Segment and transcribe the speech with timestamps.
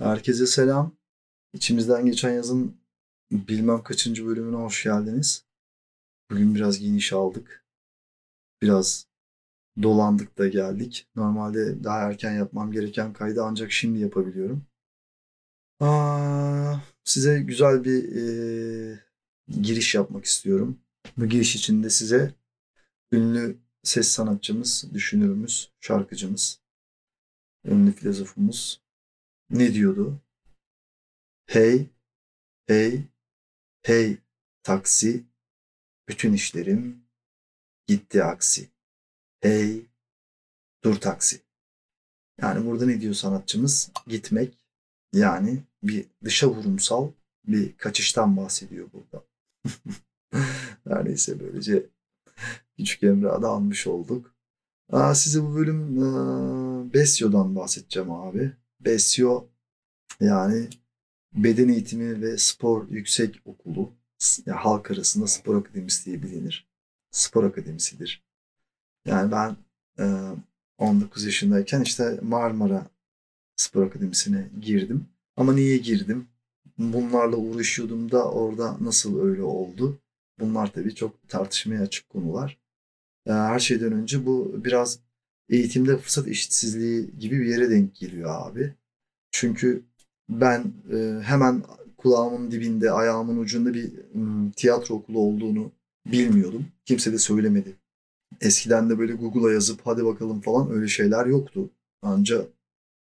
[0.00, 0.96] Herkese selam.
[1.52, 2.76] İçimizden geçen yazın
[3.32, 5.44] bilmem kaçıncı bölümüne hoş geldiniz.
[6.30, 7.64] Bugün biraz geniş aldık.
[8.62, 9.06] Biraz
[9.82, 11.08] dolandık da geldik.
[11.16, 14.62] Normalde daha erken yapmam gereken kaydı ancak şimdi yapabiliyorum.
[15.80, 19.00] Aa, size güzel bir e,
[19.60, 20.78] giriş yapmak istiyorum.
[21.16, 22.34] Bu giriş için de size
[23.12, 26.60] ünlü ses sanatçımız, düşünürümüz, şarkıcımız,
[27.64, 28.79] ünlü filozofumuz
[29.50, 30.20] ne diyordu?
[31.46, 31.86] Hey,
[32.66, 33.02] hey,
[33.82, 34.18] hey
[34.62, 35.24] taksi,
[36.08, 37.04] bütün işlerim
[37.86, 38.68] gitti aksi.
[39.40, 39.86] Hey,
[40.84, 41.40] dur taksi.
[42.40, 43.90] Yani burada ne diyor sanatçımız?
[44.06, 44.58] Gitmek
[45.12, 47.10] yani bir dışa vurumsal
[47.44, 49.24] bir kaçıştan bahsediyor burada.
[50.88, 51.86] Her neyse böylece
[52.76, 54.34] küçük Emrah'ı da almış olduk.
[54.92, 58.52] Aa, size bu bölüm e, Besyo'dan bahsedeceğim abi.
[58.80, 59.46] Besyo
[60.20, 60.68] yani
[61.32, 63.92] beden eğitimi ve spor yüksek okulu
[64.46, 66.68] yani halk arasında spor akademisi diye bilinir.
[67.10, 68.24] Spor akademisidir.
[69.06, 69.56] Yani ben
[69.98, 70.04] e,
[70.78, 72.86] 19 yaşındayken işte Marmara
[73.56, 75.06] Spor Akademisi'ne girdim.
[75.36, 76.28] Ama niye girdim?
[76.78, 79.98] Bunlarla uğraşıyordum da orada nasıl öyle oldu?
[80.38, 82.58] Bunlar tabii çok tartışmaya açık konular.
[83.26, 84.98] E, her şeyden önce bu biraz
[85.50, 88.74] eğitimde fırsat eşitsizliği gibi bir yere denk geliyor abi.
[89.30, 89.82] Çünkü
[90.28, 91.62] ben e, hemen
[91.96, 95.72] kulağımın dibinde, ayağımın ucunda bir m, tiyatro okulu olduğunu
[96.06, 96.66] bilmiyordum.
[96.84, 97.76] Kimse de söylemedi.
[98.40, 101.70] Eskiden de böyle Google'a yazıp hadi bakalım falan öyle şeyler yoktu.
[102.02, 102.46] Ancak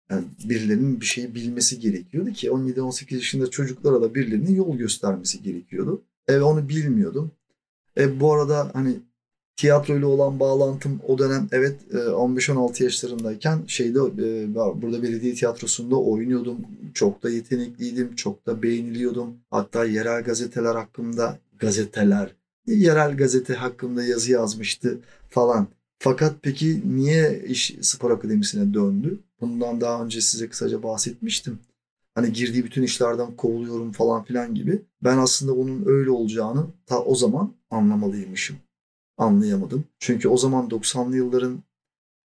[0.09, 6.01] yani birilerinin bir şeyi bilmesi gerekiyordu ki 17-18 yaşında çocuklara da birilerinin yol göstermesi gerekiyordu.
[6.27, 7.31] E onu bilmiyordum.
[7.97, 8.99] E bu arada hani
[9.57, 13.99] tiyatro ile olan bağlantım o dönem evet 15-16 yaşlarındayken şeyde
[14.81, 16.57] burada belediye tiyatrosunda oynuyordum.
[16.93, 19.33] Çok da yetenekliydim, çok da beğeniliyordum.
[19.51, 22.35] Hatta yerel gazeteler hakkında gazeteler,
[22.67, 24.99] yerel gazete hakkında yazı yazmıştı
[25.29, 25.67] falan.
[25.99, 29.19] Fakat peki niye iş spor akademisine döndü?
[29.41, 31.59] Bundan daha önce size kısaca bahsetmiştim.
[32.15, 34.81] Hani girdiği bütün işlerden kovuluyorum falan filan gibi.
[35.03, 38.57] Ben aslında onun öyle olacağını ta o zaman anlamalıymışım
[39.17, 39.85] anlayamadım.
[39.99, 41.63] Çünkü o zaman 90'lı yılların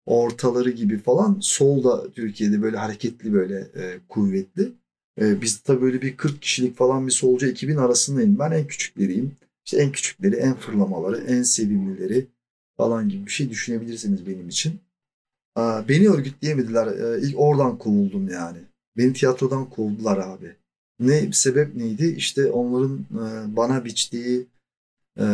[0.06, 4.72] ortaları gibi falan sol da Türkiye'de böyle hareketli böyle e, kuvvetli.
[5.20, 8.38] E, biz tabii böyle bir 40 kişilik falan bir solcu ekibin arasındayım.
[8.38, 9.32] Ben en küçükleriyim.
[9.64, 12.26] İşte en küçükleri, en fırlamaları, en sevimlileri
[12.76, 14.80] falan gibi bir şey düşünebilirsiniz benim için.
[15.54, 16.86] Aa, beni örgütleyemediler.
[16.86, 18.58] E, ilk oradan kovuldum yani.
[18.96, 20.56] Beni tiyatrodan kovdular abi.
[21.00, 22.14] Ne sebep neydi?
[22.16, 24.46] İşte onların e, bana biçtiği
[25.18, 25.24] e,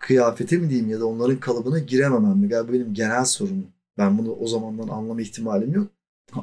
[0.00, 2.48] kıyafete mi diyeyim ya da onların kalıbına girememem mi?
[2.48, 3.66] Galiba benim genel sorunum.
[3.98, 5.86] Ben bunu o zamandan anlama ihtimalim yok.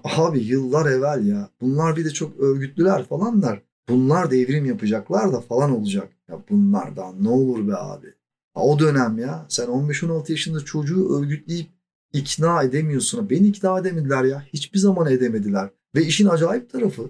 [0.04, 1.50] Abi yıllar evvel ya.
[1.62, 3.62] Bunlar bir de çok örgütlüler falanlar.
[3.90, 6.10] Bunlar devrim yapacaklar da falan olacak.
[6.30, 8.14] Ya bunlardan ne olur be abi.
[8.56, 9.46] O dönem ya.
[9.50, 11.68] Sen 15-16 yaşında çocuğu örgütleyip
[12.14, 13.30] ikna edemiyorsun.
[13.30, 14.46] Beni ikna edemediler ya.
[14.54, 15.70] Hiçbir zaman edemediler.
[15.96, 17.10] Ve işin acayip tarafı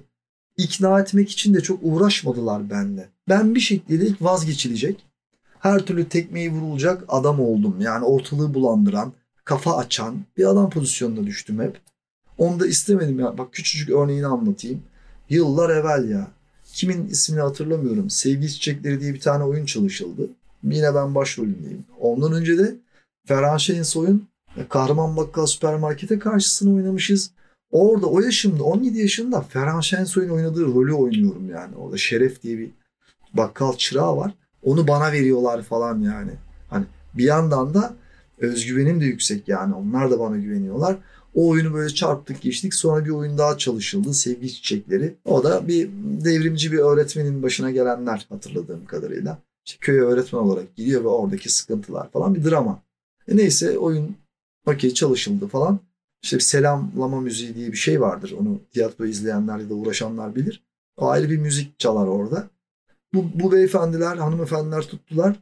[0.58, 3.10] ikna etmek için de çok uğraşmadılar benle.
[3.30, 5.07] Ben bir şekilde vazgeçilecek
[5.72, 7.82] her türlü tekmeyi vurulacak adam oldum.
[7.82, 9.14] Yani ortalığı bulandıran,
[9.46, 11.82] kafa açan bir adam pozisyonuna düştüm hep.
[12.38, 13.38] Onu da istemedim ya.
[13.38, 14.84] Bak küçücük örneğini anlatayım.
[15.30, 16.28] Yıllar evvel ya.
[16.74, 18.10] Kimin ismini hatırlamıyorum.
[18.10, 20.30] Sevgi Çiçekleri diye bir tane oyun çalışıldı.
[20.64, 21.86] Yine ben başrolündeyim.
[22.00, 22.76] Ondan önce de
[23.26, 24.28] Ferhan Şensoy'un
[24.70, 27.32] Kahraman Bakkal Süpermarket'e karşısına oynamışız.
[27.72, 31.76] Orada o yaşımda 17 yaşında Ferhan Şensoy'un oynadığı rolü oynuyorum yani.
[31.76, 32.72] Orada Şeref diye bir
[33.34, 34.34] bakkal çırağı var.
[34.64, 36.32] Onu bana veriyorlar falan yani.
[36.70, 37.94] Hani bir yandan da
[38.38, 39.76] özgüvenim de yüksek yani.
[39.76, 40.98] Onlar da bana güveniyorlar.
[41.36, 42.74] O oyunu böyle çarptık geçtik.
[42.74, 44.14] Sonra bir oyun daha çalışıldı.
[44.14, 45.16] Sevgi Çiçekleri.
[45.26, 49.38] O da bir devrimci bir öğretmenin başına gelenler hatırladığım kadarıyla.
[49.66, 52.84] İşte köye öğretmen olarak gidiyor ve oradaki sıkıntılar falan bir drama.
[53.28, 54.16] E neyse oyun
[54.66, 55.80] okey çalışıldı falan.
[56.24, 58.36] İşte bir selamlama müziği diye bir şey vardır.
[58.40, 60.64] Onu tiyatro izleyenler ya da uğraşanlar bilir.
[60.98, 62.48] O ayrı bir müzik çalar orada.
[63.18, 65.40] Bu, bu beyefendiler, hanımefendiler tuttular.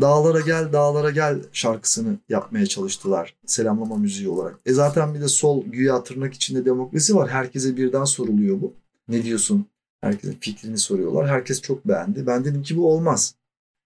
[0.00, 3.36] Dağlara gel, dağlara gel şarkısını yapmaya çalıştılar.
[3.46, 4.60] Selamlama müziği olarak.
[4.66, 7.28] E zaten bir de sol güya tırnak içinde demokrasi var.
[7.28, 8.74] Herkese birden soruluyor bu.
[9.08, 9.66] Ne diyorsun?
[10.00, 11.28] Herkesin fikrini soruyorlar.
[11.28, 12.26] Herkes çok beğendi.
[12.26, 13.34] Ben dedim ki bu olmaz.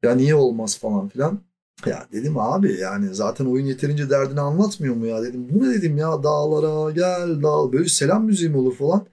[0.02, 1.40] Ya niye olmaz falan filan.
[1.86, 5.48] Ya dedim abi yani zaten oyun yeterince derdini anlatmıyor mu ya dedim.
[5.50, 9.06] Bu ne dedim ya dağlara gel dağ böyle selam müziği mi olur falan.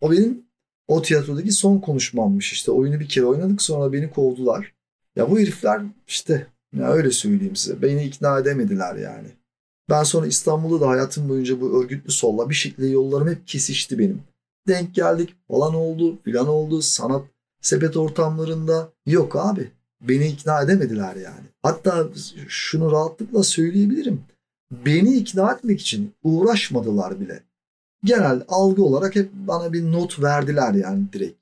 [0.00, 0.49] O benim
[0.90, 2.72] o tiyatrodaki son konuşmammış işte.
[2.72, 4.74] Oyunu bir kere oynadık sonra beni kovdular.
[5.16, 6.46] Ya bu herifler işte
[6.76, 7.82] ya öyle söyleyeyim size.
[7.82, 9.28] Beni ikna edemediler yani.
[9.90, 14.22] Ben sonra İstanbul'da da hayatım boyunca bu örgütlü solla bir şekilde yollarım hep kesişti benim.
[14.68, 17.24] denk geldik falan oldu filan oldu sanat
[17.60, 19.70] sepet ortamlarında yok abi
[20.00, 21.46] beni ikna edemediler yani.
[21.62, 22.08] Hatta
[22.48, 24.22] şunu rahatlıkla söyleyebilirim.
[24.86, 27.42] Beni ikna etmek için uğraşmadılar bile.
[28.04, 31.40] Genel algı olarak hep bana bir not verdiler yani direkt.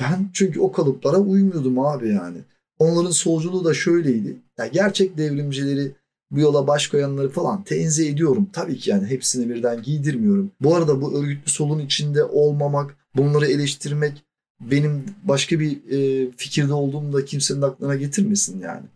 [0.00, 2.38] Ben çünkü o kalıplara uymuyordum abi yani.
[2.78, 4.36] Onların solculuğu da şöyleydi.
[4.58, 5.92] Yani gerçek devrimcileri
[6.30, 8.48] bu yola baş koyanları falan tenzih ediyorum.
[8.52, 10.50] Tabii ki yani hepsini birden giydirmiyorum.
[10.60, 14.24] Bu arada bu örgütlü solun içinde olmamak, bunları eleştirmek
[14.60, 18.86] benim başka bir e, fikirde olduğumda kimsenin aklına getirmesin yani.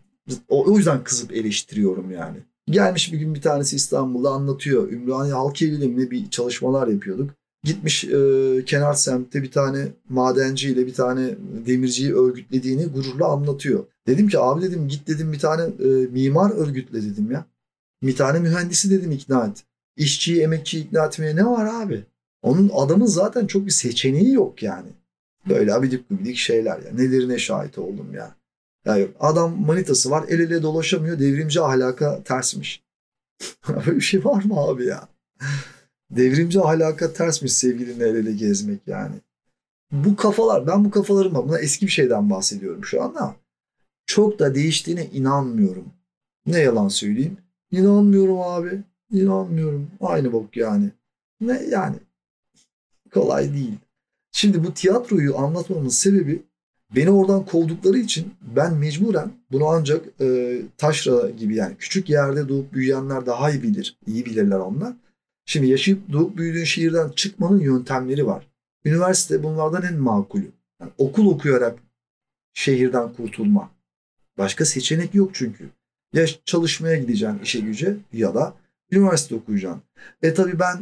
[0.49, 2.37] O, o yüzden kızıp eleştiriyorum yani.
[2.69, 4.91] Gelmiş bir gün bir tanesi İstanbul'da anlatıyor.
[4.91, 7.31] Ümraniye Halk Evi'yle bir çalışmalar yapıyorduk.
[7.63, 11.35] Gitmiş e, kenar semtte bir tane madenciyle bir tane
[11.65, 13.85] demirciyi örgütlediğini gururla anlatıyor.
[14.07, 17.45] Dedim ki abi dedim git dedim bir tane e, mimar örgütle dedim ya.
[18.03, 19.63] Bir tane mühendisi dedim ikna et.
[19.97, 22.03] İşçiyi emekçiyi ikna etmeye ne var abi?
[22.41, 24.89] Onun adamın zaten çok bir seçeneği yok yani.
[25.49, 26.91] Böyle abidik gubidik şeyler ya.
[26.93, 28.35] Nelerine şahit oldum ya.
[28.85, 32.83] Yani adam manitası var el ele dolaşamıyor devrimci ahlaka tersmiş.
[33.67, 35.07] Böyle bir şey var mı abi ya?
[36.11, 39.15] Devrimci ahlaka tersmiş sevgilinle el ele gezmek yani.
[39.91, 43.35] Bu kafalar ben bu kafaların buna eski bir şeyden bahsediyorum şu anda.
[44.05, 45.85] Çok da değiştiğine inanmıyorum.
[46.45, 47.37] Ne yalan söyleyeyim.
[47.71, 48.83] İnanmıyorum abi.
[49.11, 49.91] İnanmıyorum.
[50.01, 50.89] Aynı bok yani.
[51.41, 51.95] Ne yani?
[53.13, 53.77] Kolay değil.
[54.31, 56.43] Şimdi bu tiyatroyu anlatmamın sebebi
[56.95, 62.73] beni oradan kovdukları için ben mecburen bunu ancak e, taşra gibi yani küçük yerde doğup
[62.73, 63.97] büyüyenler daha iyi bilir.
[64.07, 64.93] İyi bilirler onlar.
[65.45, 68.47] Şimdi yaşayıp doğup büyüdüğün şehirden çıkmanın yöntemleri var.
[68.85, 70.51] Üniversite bunlardan en makulü.
[70.81, 71.79] Yani okul okuyarak
[72.53, 73.71] şehirden kurtulma.
[74.37, 75.69] Başka seçenek yok çünkü.
[76.13, 78.53] Ya çalışmaya gideceksin işe güce ya da
[78.91, 79.81] üniversite okuyacaksın.
[80.21, 80.79] E tabi ben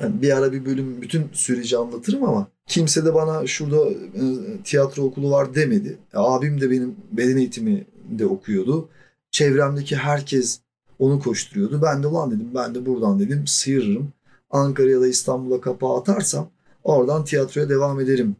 [0.00, 4.22] bir ara bir bölüm bütün süreci anlatırım ama kimse de bana şurada e,
[4.64, 5.98] tiyatro okulu var demedi.
[6.14, 8.88] E, abim de benim beden eğitimi de okuyordu.
[9.30, 10.60] Çevremdeki herkes
[10.98, 11.82] onu koşturuyordu.
[11.82, 14.12] Ben de ulan dedim ben de buradan dedim sıyırırım.
[14.50, 16.50] Ankara ya da İstanbul'a kapağı atarsam
[16.84, 18.36] oradan tiyatroya devam ederim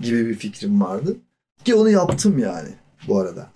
[0.00, 1.16] gibi bir fikrim vardı.
[1.64, 2.68] Ki onu yaptım yani
[3.08, 3.50] bu arada.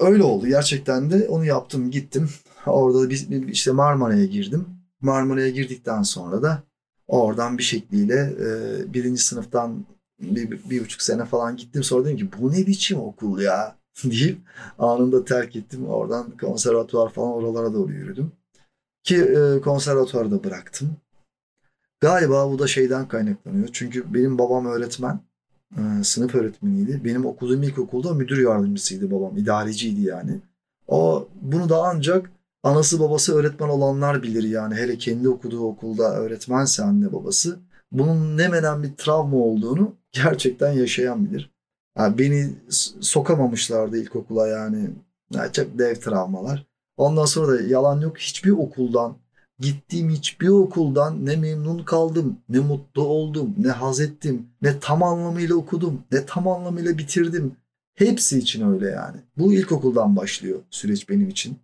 [0.00, 2.28] Öyle oldu gerçekten de onu yaptım gittim.
[2.66, 4.66] Orada bir, işte Marmara'ya girdim.
[5.00, 6.62] Marmara'ya girdikten sonra da
[7.08, 9.84] oradan bir şekliyle e, birinci sınıftan
[10.20, 11.82] bir, bir, buçuk sene falan gittim.
[11.82, 14.38] Sonra dedim ki bu ne biçim okul ya deyip
[14.78, 15.86] anında terk ettim.
[15.86, 18.32] Oradan konservatuvar falan oralara doğru yürüdüm.
[19.02, 20.96] Ki e, konservatuvarı da bıraktım.
[22.00, 23.68] Galiba bu da şeyden kaynaklanıyor.
[23.72, 25.20] Çünkü benim babam öğretmen.
[25.76, 27.00] E, sınıf öğretmeniydi.
[27.04, 29.36] Benim okuduğum ilkokulda müdür yardımcısıydı babam.
[29.36, 30.40] idareciydi yani.
[30.88, 32.30] O bunu da ancak
[32.62, 34.74] anası babası öğretmen olanlar bilir yani.
[34.74, 37.58] Hele kendi okuduğu okulda öğretmense anne babası.
[37.92, 41.50] Bunun ne menen bir travma olduğunu gerçekten yaşayan bilir.
[41.98, 42.52] Yani beni
[43.00, 44.90] sokamamışlardı ilkokula yani.
[45.34, 45.52] yani.
[45.52, 46.66] Çok dev travmalar.
[46.96, 49.16] Ondan sonra da yalan yok hiçbir okuldan
[49.60, 55.54] gittiğim hiçbir okuldan ne memnun kaldım, ne mutlu oldum, ne haz ettim, ne tam anlamıyla
[55.54, 57.56] okudum, ne tam anlamıyla bitirdim.
[57.94, 59.16] Hepsi için öyle yani.
[59.38, 61.58] Bu ilkokuldan başlıyor süreç benim için.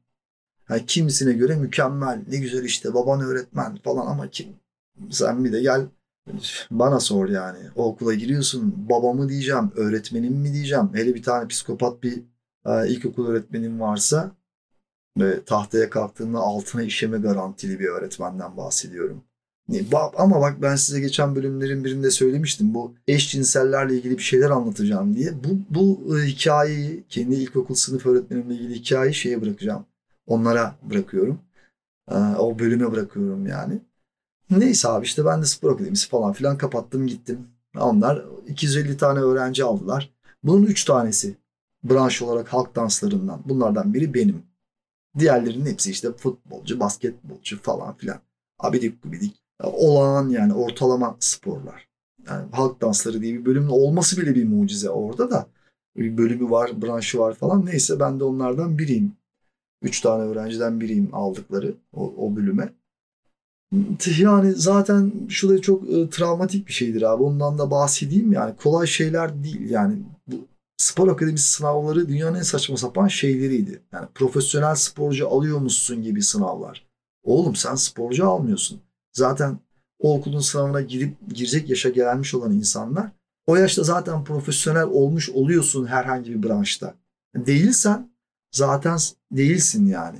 [0.70, 4.46] Yani kimisine göre mükemmel, ne güzel işte baban öğretmen falan ama kim
[5.10, 5.86] sen bir de gel
[6.70, 7.58] bana sor yani.
[7.76, 10.90] O okula giriyorsun babamı diyeceğim, öğretmenim mi diyeceğim.
[10.94, 12.22] Hele bir tane psikopat bir
[12.66, 14.36] e, ilkokul öğretmenim varsa
[15.18, 19.24] ve tahtaya kalktığında altına işeme garantili bir öğretmenden bahsediyorum.
[20.16, 22.74] Ama bak ben size geçen bölümlerin birinde söylemiştim.
[22.74, 25.32] Bu eşcinsellerle ilgili bir şeyler anlatacağım diye.
[25.44, 29.86] Bu, bu e, hikayeyi kendi ilkokul sınıf öğretmenimle ilgili hikayeyi şeye bırakacağım.
[30.26, 31.40] Onlara bırakıyorum.
[32.10, 33.80] E, o bölüme bırakıyorum yani.
[34.50, 37.48] Neyse abi işte ben de spor akademisi falan filan kapattım gittim.
[37.80, 40.14] Onlar 250 tane öğrenci aldılar.
[40.42, 41.36] Bunun 3 tanesi
[41.84, 43.42] branş olarak halk danslarından.
[43.44, 44.42] Bunlardan biri benim.
[45.18, 48.20] Diğerlerinin hepsi işte futbolcu, basketbolcu falan filan.
[48.58, 49.42] Abidik gubidik.
[49.62, 51.88] Olağan yani ortalama sporlar.
[52.28, 55.46] Yani halk dansları diye bir bölümün olması bile bir mucize orada da.
[55.96, 57.66] Bir bölümü var, branşı var falan.
[57.66, 59.12] Neyse ben de onlardan biriyim.
[59.82, 62.72] Üç tane öğrenciden biriyim aldıkları o, o bölüme.
[64.18, 67.22] Yani zaten şu da çok e, travmatik bir şeydir abi.
[67.22, 68.56] Ondan da bahsedeyim yani.
[68.56, 69.98] Kolay şeyler değil yani.
[70.26, 70.34] Bu
[70.76, 73.82] spor akademisi sınavları dünyanın en saçma sapan şeyleriydi.
[73.92, 76.86] Yani profesyonel sporcu alıyor musun gibi sınavlar.
[77.24, 78.80] Oğlum sen sporcu almıyorsun.
[79.12, 79.58] Zaten
[79.98, 83.10] o okulun sınavına girip girecek yaşa gelmiş olan insanlar
[83.46, 86.94] o yaşta zaten profesyonel olmuş oluyorsun herhangi bir branşta.
[87.36, 88.10] Değilsen
[88.50, 88.98] zaten
[89.30, 90.18] değilsin yani.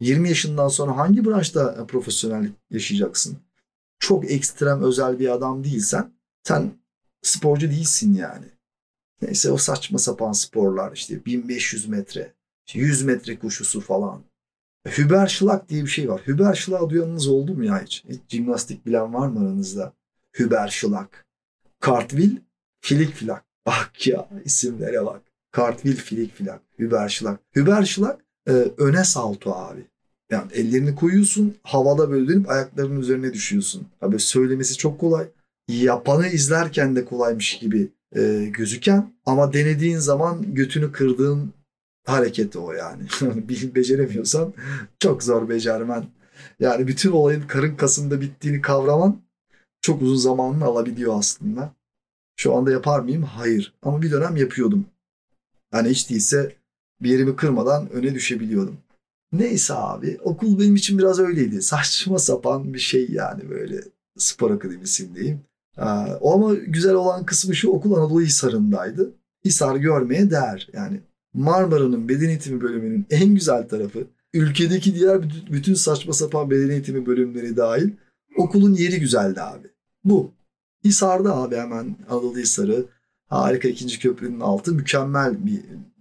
[0.00, 3.38] 20 yaşından sonra hangi branşta profesyonellik yaşayacaksın?
[3.98, 6.72] çok ekstrem özel bir adam değilsen sen
[7.22, 8.46] sporcu değilsin yani.
[9.22, 12.34] Neyse o saçma sapan sporlar işte 1500 metre,
[12.74, 14.22] 100 metre koşusu falan.
[14.98, 16.22] Hüberschlag diye bir şey var.
[16.26, 18.04] Hüberschlag duyanınız oldu mu ya hiç?
[18.08, 19.92] Hiç jimnastik bilen var mı aranızda?
[20.38, 21.08] Hüberschlag.
[21.80, 22.36] Kartvil,
[22.80, 23.44] filik filak.
[23.66, 25.22] Bak ya isimlere bak.
[25.50, 26.62] Kartvil, filik filak.
[26.78, 27.38] Hüberschlag.
[27.56, 28.18] Hüberschlag
[28.48, 29.86] e, öne salto abi.
[30.30, 33.86] Yani ellerini koyuyorsun havada böyle dönüp ayaklarının üzerine düşüyorsun.
[34.00, 35.28] Abi söylemesi çok kolay.
[35.68, 41.52] Yapanı izlerken de kolaymış gibi e, gözüken ama denediğin zaman götünü kırdığın
[42.06, 43.02] hareket o yani.
[43.74, 44.54] Beceremiyorsan
[44.98, 46.04] çok zor becermen.
[46.60, 49.22] Yani bütün olayın karın kasında bittiğini kavraman
[49.80, 51.74] çok uzun zamanını alabiliyor aslında.
[52.36, 53.22] Şu anda yapar mıyım?
[53.22, 53.74] Hayır.
[53.82, 54.86] Ama bir dönem yapıyordum.
[55.72, 56.56] Yani hiç değilse
[57.02, 58.76] bir yerimi kırmadan öne düşebiliyordum.
[59.32, 61.62] Neyse abi okul benim için biraz öyleydi.
[61.62, 63.80] Saçma sapan bir şey yani böyle
[64.16, 65.40] spor akademisindeyim.
[66.20, 69.12] O ama güzel olan kısmı şu okul Anadolu Hisarı'ndaydı.
[69.44, 70.68] Hisar görmeye değer.
[70.72, 71.00] Yani
[71.34, 77.56] Marmara'nın beden eğitimi bölümünün en güzel tarafı ülkedeki diğer bütün saçma sapan beden eğitimi bölümleri
[77.56, 77.90] dahil
[78.36, 79.68] okulun yeri güzeldi abi.
[80.04, 80.32] Bu.
[80.84, 82.84] Hisar'da abi hemen Anadolu Hisarı.
[83.26, 85.60] Harika ikinci köprünün altı mükemmel bir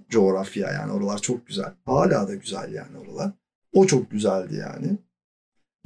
[0.10, 1.74] coğrafya yani oralar çok güzel.
[1.86, 3.32] Hala da güzel yani oralar.
[3.74, 4.98] O çok güzeldi yani.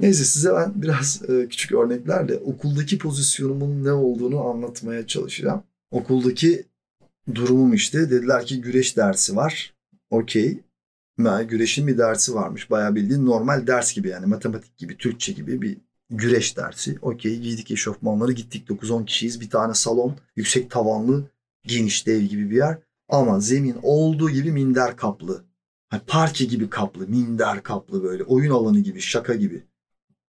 [0.00, 5.62] Neyse size ben biraz e, küçük örneklerle okuldaki pozisyonumun ne olduğunu anlatmaya çalışacağım.
[5.90, 6.64] Okuldaki
[7.34, 9.74] durumum işte dediler ki güreş dersi var.
[10.10, 10.60] Okey.
[11.48, 12.70] Güreşin bir dersi varmış.
[12.70, 15.78] Bayağı bildiğin normal ders gibi yani matematik gibi, Türkçe gibi bir
[16.10, 16.98] güreş dersi.
[17.02, 19.40] Okey giydik eşofmanları gittik 9-10 kişiyiz.
[19.40, 21.24] Bir tane salon yüksek tavanlı
[21.66, 22.78] geniş dev gibi bir yer.
[23.12, 25.44] Ama zemin olduğu gibi minder kaplı.
[25.92, 28.22] Yani parke gibi kaplı, minder kaplı böyle.
[28.24, 29.64] Oyun alanı gibi, şaka gibi.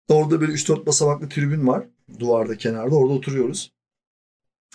[0.08, 1.87] Orada böyle 3-4 basamaklı tribün var.
[2.18, 3.73] Duvarda kenarda orada oturuyoruz.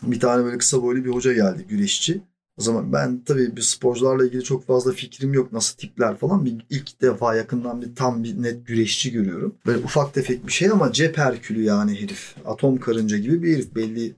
[0.04, 2.22] Bir tane böyle kısa boylu bir hoca geldi güreşçi.
[2.58, 5.54] O zaman ben tabii bir sporcularla ilgili çok fazla fikrim yok.
[5.54, 6.46] Nasıl tipler falan.
[6.46, 9.56] Bir ilk defa yakından bir tam bir net güreşçi görüyorum.
[9.66, 12.36] Böyle ufak tefek bir şey ama cep herkülü yani herif.
[12.46, 13.76] Atom karınca gibi bir herif.
[13.76, 14.16] Belli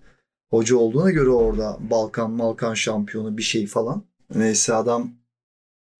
[0.55, 4.03] hoca olduğuna göre orada Balkan Malkan şampiyonu bir şey falan.
[4.35, 5.11] Neyse adam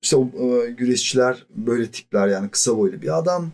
[0.02, 3.52] işte e, güreşçiler böyle tipler yani kısa boylu bir adam.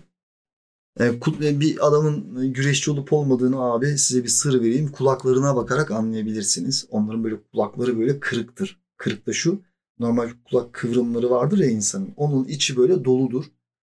[1.00, 4.92] E, e, bir adamın güreşçi olup olmadığını abi size bir sır vereyim.
[4.92, 6.88] Kulaklarına bakarak anlayabilirsiniz.
[6.90, 8.82] Onların böyle kulakları böyle kırıktır.
[8.98, 9.62] Kırık da şu.
[10.00, 12.14] Normal kulak kıvrımları vardır ya insanın.
[12.18, 13.46] Onun içi böyle doludur.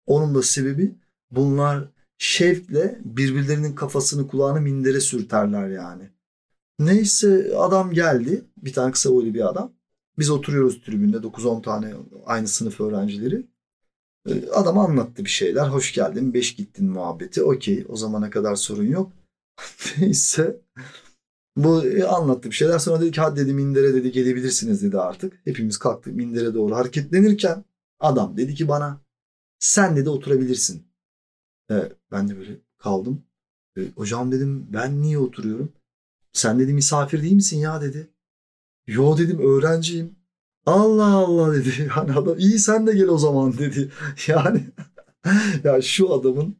[0.05, 0.95] Onun da sebebi
[1.31, 6.09] bunlar şevkle birbirlerinin kafasını kulağını mindere sürterler yani.
[6.79, 8.45] Neyse adam geldi.
[8.57, 9.73] Bir tane kısa boylu bir adam.
[10.19, 11.93] Biz oturuyoruz tribünde 9-10 tane
[12.25, 13.45] aynı sınıf öğrencileri.
[14.29, 15.67] Ee, adam anlattı bir şeyler.
[15.67, 17.43] Hoş geldin, beş gittin muhabbeti.
[17.43, 19.11] Okey, o zamana kadar sorun yok.
[19.99, 20.61] Neyse.
[21.57, 22.79] Bu e, anlattı bir şeyler.
[22.79, 25.41] Sonra dedi ki hadi dedi mindere dedi gelebilirsiniz dedi artık.
[25.45, 27.65] Hepimiz kalktık mindere doğru hareketlenirken
[27.99, 29.01] adam dedi ki bana
[29.59, 30.87] sen dedi oturabilirsin.
[31.71, 33.23] Ee, ben de böyle kaldım.
[33.77, 35.73] Ee, hocam dedim ben niye oturuyorum?
[36.35, 38.09] Sen dedi misafir değil misin ya dedi.
[38.87, 40.15] Yo dedim öğrenciyim.
[40.65, 41.69] Allah Allah dedi.
[41.97, 43.91] Yani adam iyi sen de gel o zaman dedi.
[44.27, 44.63] Yani
[45.63, 46.55] ya şu adamın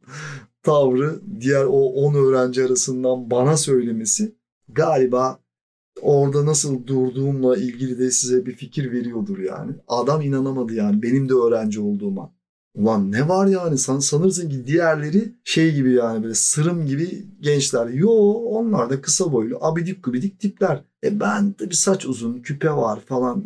[0.62, 4.34] tavrı diğer o 10 öğrenci arasından bana söylemesi
[4.68, 5.40] galiba
[6.02, 9.72] orada nasıl durduğumla ilgili de size bir fikir veriyordur yani.
[9.88, 12.35] Adam inanamadı yani benim de öğrenci olduğuma.
[12.76, 17.86] Ulan ne var yani San, sanırsın ki diğerleri şey gibi yani böyle sırım gibi gençler.
[17.86, 20.84] Yo onlar da kısa boylu abidik gubidik tipler.
[21.04, 23.44] E ben de bir saç uzun küpe var falan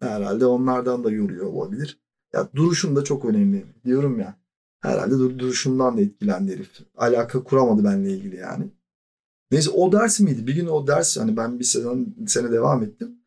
[0.00, 2.00] herhalde onlardan da yoruyor olabilir.
[2.34, 4.36] Ya duruşun da çok önemli diyorum ya.
[4.80, 6.70] Herhalde dur duruşundan da etkilendi herif.
[6.96, 8.64] Alaka kuramadı benimle ilgili yani.
[9.50, 10.46] Neyse o ders miydi?
[10.46, 13.18] Bir gün o ders hani ben bir sene, sene devam ettim.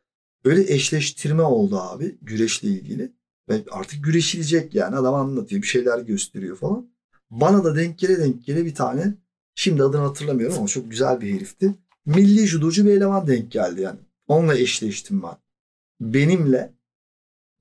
[0.46, 3.19] Böyle eşleştirme oldu abi güreşle ilgili.
[3.50, 6.90] Ve artık güreşilecek yani adam anlatıyor bir şeyler gösteriyor falan.
[7.32, 9.14] Bana da denk gele denk gele bir tane
[9.56, 11.76] şimdi adını hatırlamıyorum ama çok güzel bir herifti.
[12.06, 14.00] Milli judocu bir eleman denk geldi yani.
[14.28, 15.38] Onunla eşleştim ben.
[16.02, 16.74] Benimle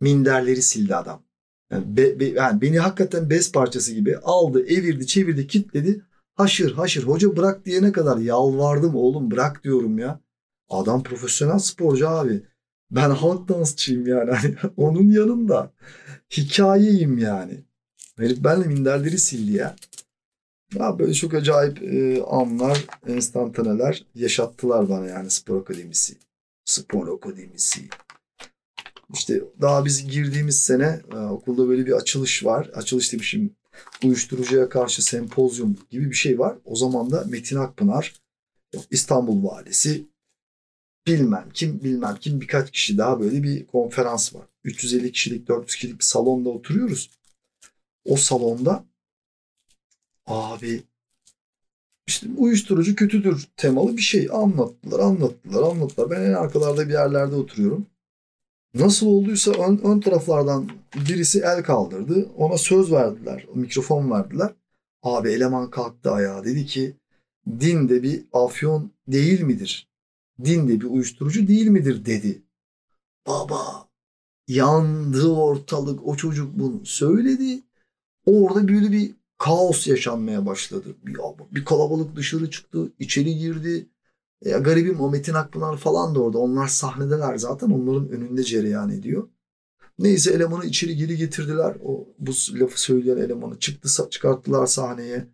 [0.01, 1.23] minderleri sildi adam.
[1.71, 6.03] Yani, be, be, yani beni hakikaten bez parçası gibi aldı, evirdi, çevirdi, kitledi.
[6.35, 10.21] Haşır haşır hoca bırak diyene kadar yalvardım oğlum bırak diyorum ya.
[10.69, 12.43] Adam profesyonel sporcu abi.
[12.91, 14.31] Ben halk dansçıyım yani.
[14.35, 15.73] Hani onun yanında
[16.31, 17.65] hikayeyim yani.
[18.17, 19.77] Herif benle minderleri sildi ya.
[20.75, 26.17] Ya böyle çok acayip e, anlar, enstantaneler yaşattılar bana yani spor akademisi.
[26.65, 27.81] Spor akademisi.
[29.15, 32.71] İşte daha biz girdiğimiz sene e, okulda böyle bir açılış var.
[32.75, 33.57] Açılış demişim.
[34.05, 36.59] uyuşturucuya karşı sempozyum gibi bir şey var.
[36.65, 38.15] O zaman da Metin Akpınar,
[38.91, 40.07] İstanbul Valisi,
[41.09, 44.47] bilmem kim bilmem kim birkaç kişi daha böyle bir konferans var.
[44.65, 47.11] 350 kişilik 400 kişilik bir salonda oturuyoruz.
[48.05, 48.85] O salonda
[50.27, 50.83] abi
[52.07, 56.11] işte uyuşturucu kötüdür temalı bir şey anlattılar, anlattılar, anlattılar.
[56.11, 57.87] Ben en arkalarda bir yerlerde oturuyorum.
[58.75, 60.71] Nasıl olduysa ön, ön taraflardan
[61.09, 62.29] birisi el kaldırdı.
[62.37, 64.51] Ona söz verdiler, mikrofon verdiler.
[65.03, 66.97] Abi eleman kalktı ayağa dedi ki
[67.61, 69.88] din de bir afyon değil midir?
[70.45, 72.43] Din de bir uyuşturucu değil midir dedi.
[73.27, 73.89] Baba
[74.49, 77.63] yandı ortalık o çocuk bunu söyledi.
[78.27, 80.97] Orada böyle bir kaos yaşanmaya başladı.
[81.07, 81.17] Bir,
[81.55, 83.89] bir kalabalık dışarı çıktı, içeri girdi.
[84.45, 86.39] Ya garibim o Metin Akpınar falan da orada.
[86.39, 87.71] Onlar sahnedeler zaten.
[87.71, 89.29] Onların önünde cereyan ediyor.
[89.99, 91.77] Neyse elemanı içeri geri getirdiler.
[91.85, 95.27] O bu lafı söyleyen elemanı çıktı çıkarttılar sahneye.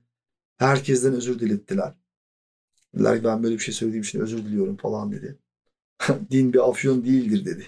[0.57, 1.95] Herkesten özür dilettiler.
[2.95, 5.39] Dediler ben böyle bir şey söylediğim için özür diliyorum falan dedi.
[6.31, 7.65] Din bir afyon değildir dedi.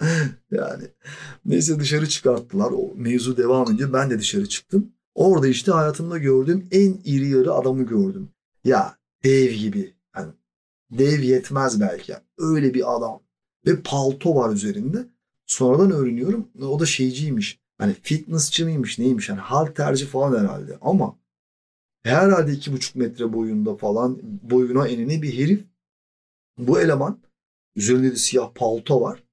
[0.50, 0.84] yani
[1.44, 2.70] neyse dışarı çıkarttılar.
[2.70, 3.92] O mevzu devam ediyor.
[3.92, 4.92] Ben de dışarı çıktım.
[5.14, 8.28] Orada işte hayatımda gördüğüm en iri yarı adamı gördüm.
[8.64, 9.94] Ya dev gibi.
[10.16, 10.32] Yani
[10.90, 12.12] dev yetmez belki.
[12.12, 13.20] Yani öyle bir adam.
[13.66, 15.06] Ve palto var üzerinde.
[15.46, 16.48] Sonradan öğreniyorum.
[16.62, 17.60] O da şeyciymiş.
[17.78, 19.30] Hani fitnessçi miymiş neymiş.
[19.30, 20.78] Hani halterci falan herhalde.
[20.80, 21.19] Ama
[22.02, 25.64] herhalde iki buçuk metre boyunda falan boyuna enine bir herif.
[26.58, 27.20] Bu eleman
[27.76, 29.24] üzerinde de siyah palto var.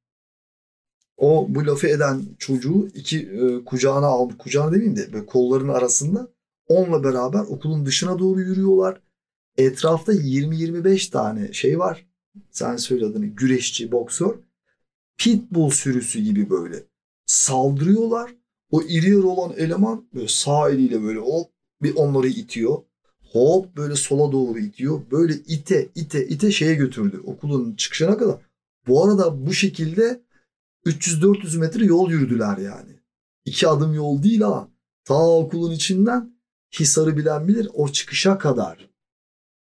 [1.17, 4.38] O bu lafı eden çocuğu iki e, kucağına aldı.
[4.38, 6.27] Kucağına demeyeyim de böyle kollarının arasında
[6.67, 9.01] onunla beraber okulun dışına doğru yürüyorlar.
[9.57, 12.05] Etrafta 20-25 tane şey var.
[12.51, 14.36] Sen söyle adını güreşçi, boksör.
[15.17, 16.83] Pitbull sürüsü gibi böyle
[17.25, 18.36] saldırıyorlar.
[18.71, 22.77] O iri olan eleman böyle sağ eliyle böyle hop bir onları itiyor.
[23.31, 25.01] Hop böyle sola doğru itiyor.
[25.12, 28.38] Böyle ite ite ite şeye götürdü okulun çıkışına kadar.
[28.87, 30.22] Bu arada bu şekilde
[30.85, 33.00] 300-400 metre yol yürüdüler yani.
[33.46, 34.72] İki adım yol değil ama
[35.05, 36.37] ta okulun içinden
[36.79, 38.90] Hisar'ı bilen bilir o çıkışa kadar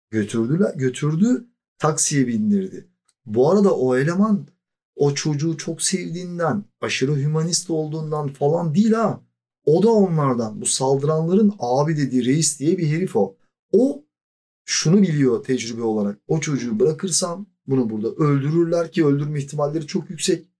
[0.09, 0.73] götürdüler.
[0.75, 1.47] Götürdü
[1.77, 2.87] taksiye bindirdi.
[3.25, 4.47] Bu arada o eleman
[4.95, 9.21] o çocuğu çok sevdiğinden, aşırı hümanist olduğundan falan değil ha.
[9.65, 10.61] O da onlardan.
[10.61, 13.35] Bu saldıranların abi dediği reis diye bir herif o.
[13.71, 14.03] O
[14.65, 16.19] şunu biliyor tecrübe olarak.
[16.27, 20.51] O çocuğu bırakırsam bunu burada öldürürler ki öldürme ihtimalleri çok yüksek.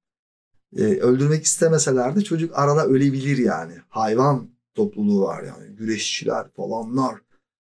[0.76, 3.74] Ee, öldürmek istemeseler de çocuk arada ölebilir yani.
[3.90, 5.76] Hayvan topluluğu var yani.
[5.76, 7.22] Güreşçiler falanlar.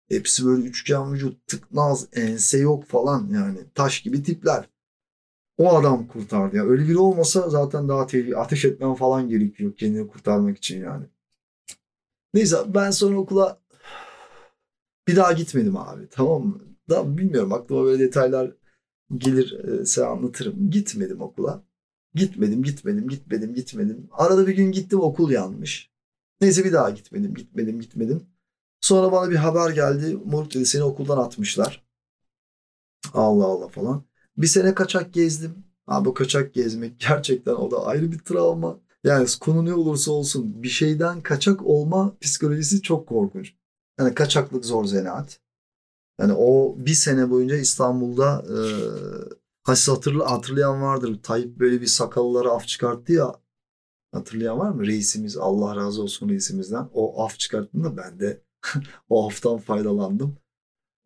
[0.08, 3.58] Hepsi böyle üçgen vücut, tıknaz, ense yok falan yani.
[3.74, 4.68] Taş gibi tipler.
[5.58, 6.64] O adam kurtardı ya.
[6.64, 8.36] Öyle biri olmasa zaten daha tehlikeli.
[8.36, 11.06] Ateş etmem falan gerekiyor kendini kurtarmak için yani.
[12.36, 13.60] Neyse ben sonra okula
[15.08, 16.08] bir daha gitmedim abi.
[16.10, 16.60] Tamam mı?
[16.90, 18.52] Da bilmiyorum aklıma böyle detaylar
[19.16, 20.70] gelirse anlatırım.
[20.70, 21.64] Gitmedim okula.
[22.14, 24.08] Gitmedim, gitmedim, gitmedim, gitmedim.
[24.12, 25.90] Arada bir gün gittim okul yanmış.
[26.40, 28.26] Neyse bir daha gitmedim, gitmedim, gitmedim.
[28.80, 30.18] Sonra bana bir haber geldi.
[30.24, 31.86] Moruk dedi seni okuldan atmışlar.
[33.14, 34.04] Allah Allah falan.
[34.36, 35.64] Bir sene kaçak gezdim.
[35.86, 38.85] Abi kaçak gezmek gerçekten o da ayrı bir travma.
[39.06, 43.54] Yani konu ne olursa olsun bir şeyden kaçak olma psikolojisi çok korkunç.
[43.98, 45.40] Yani kaçaklık zor zanaat.
[46.20, 48.58] Yani o bir sene boyunca İstanbul'da e,
[49.62, 51.20] Hasis hatırla, hatırlayan vardır.
[51.22, 53.34] Tayyip böyle bir sakallara af çıkarttı ya.
[54.12, 54.86] Hatırlayan var mı?
[54.86, 56.88] Reisimiz Allah razı olsun reisimizden.
[56.94, 58.42] O af çıkarttığında ben de
[59.08, 60.36] o aftan faydalandım.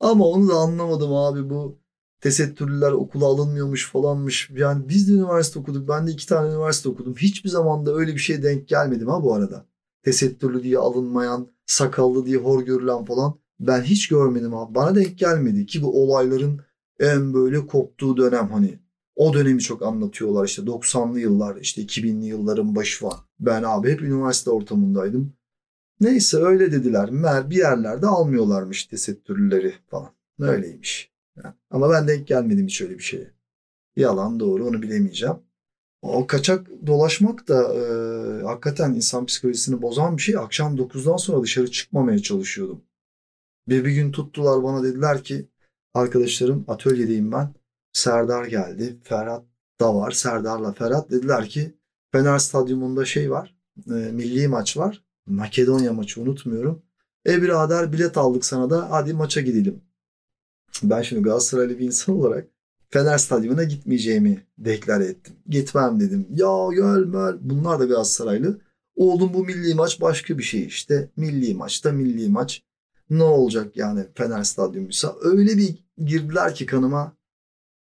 [0.01, 1.80] Ama onu da anlamadım abi bu
[2.21, 4.51] tesettürlüler okula alınmıyormuş falanmış.
[4.55, 5.89] Yani biz de üniversite okuduk.
[5.89, 7.15] Ben de iki tane üniversite okudum.
[7.15, 9.67] Hiçbir zaman da öyle bir şeye denk gelmedim ha bu arada.
[10.03, 13.35] Tesettürlü diye alınmayan, sakallı diye hor görülen falan.
[13.61, 14.75] Ben hiç görmedim abi.
[14.75, 16.61] Bana denk gelmedi ki bu olayların
[17.01, 18.79] en böyle koptuğu dönem hani.
[19.17, 23.19] O dönemi çok anlatıyorlar işte 90'lı yıllar işte 2000'li yılların başı falan.
[23.41, 25.33] Ben abi hep üniversite ortamındaydım.
[26.01, 27.11] Neyse öyle dediler.
[27.11, 30.11] Mer bir yerlerde almıyorlarmış tesettürlüleri falan.
[30.41, 31.11] Öyleymiş.
[31.70, 33.31] Ama ben denk gelmedim hiç öyle bir şeye.
[33.96, 35.37] Yalan doğru onu bilemeyeceğim.
[36.03, 37.83] O kaçak dolaşmak da e,
[38.42, 40.37] hakikaten insan psikolojisini bozan bir şey.
[40.37, 42.83] Akşam 9'dan sonra dışarı çıkmamaya çalışıyordum.
[43.68, 45.48] Bir, bir gün tuttular bana dediler ki
[45.94, 47.55] arkadaşlarım atölyedeyim ben.
[47.92, 48.96] Serdar geldi.
[49.03, 49.44] Ferhat
[49.81, 50.11] da var.
[50.11, 51.74] Serdar'la Ferhat dediler ki
[52.12, 53.57] Fener Stadyumunda şey var.
[53.87, 55.05] E, milli maç var.
[55.26, 56.83] Makedonya maçı unutmuyorum.
[57.26, 59.83] E birader bilet aldık sana da hadi maça gidelim.
[60.83, 62.49] Ben şimdi Galatasaraylı bir insan olarak
[62.91, 65.35] Fener Stadyumuna gitmeyeceğimi deklare ettim.
[65.49, 66.27] Gitmem dedim.
[66.31, 67.33] Ya gelme.
[67.41, 68.61] Bunlar da Galatasaraylı.
[68.97, 71.11] Oğlum bu milli maç başka bir şey işte.
[71.17, 72.63] Milli maçta milli maç.
[73.11, 75.17] Ne olacak yani Fener Stadyumuysa.
[75.21, 77.17] Öyle bir girdiler ki kanıma.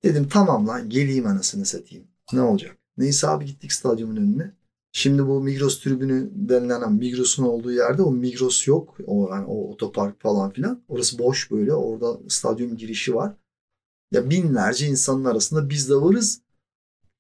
[0.04, 2.08] Dedim tamam lan geleyim anasını satayım.
[2.34, 2.78] Ne olacak?
[2.98, 4.52] Neyse abi gittik stadyumun önüne.
[4.92, 8.98] Şimdi bu Migros tribünü denilen Migros'un olduğu yerde o Migros yok.
[9.08, 10.84] O, yani o otopark falan filan.
[10.88, 11.74] Orası boş böyle.
[11.74, 13.34] Orada stadyum girişi var.
[14.12, 16.42] Ya binlerce insanın arasında biz de varız.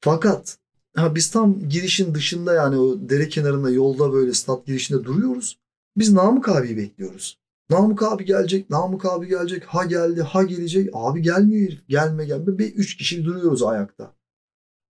[0.02, 0.58] Fakat
[0.96, 5.60] ha biz tam girişin dışında yani o dere kenarında yolda böyle stat girişinde duruyoruz.
[5.98, 7.40] Biz Namık abiyi bekliyoruz.
[7.70, 10.90] Namık abi gelecek, Namık abi gelecek, ha geldi, ha gelecek.
[10.94, 12.58] Abi gelmiyor herif, gelme gelme.
[12.58, 14.16] Ve üç kişi duruyoruz ayakta.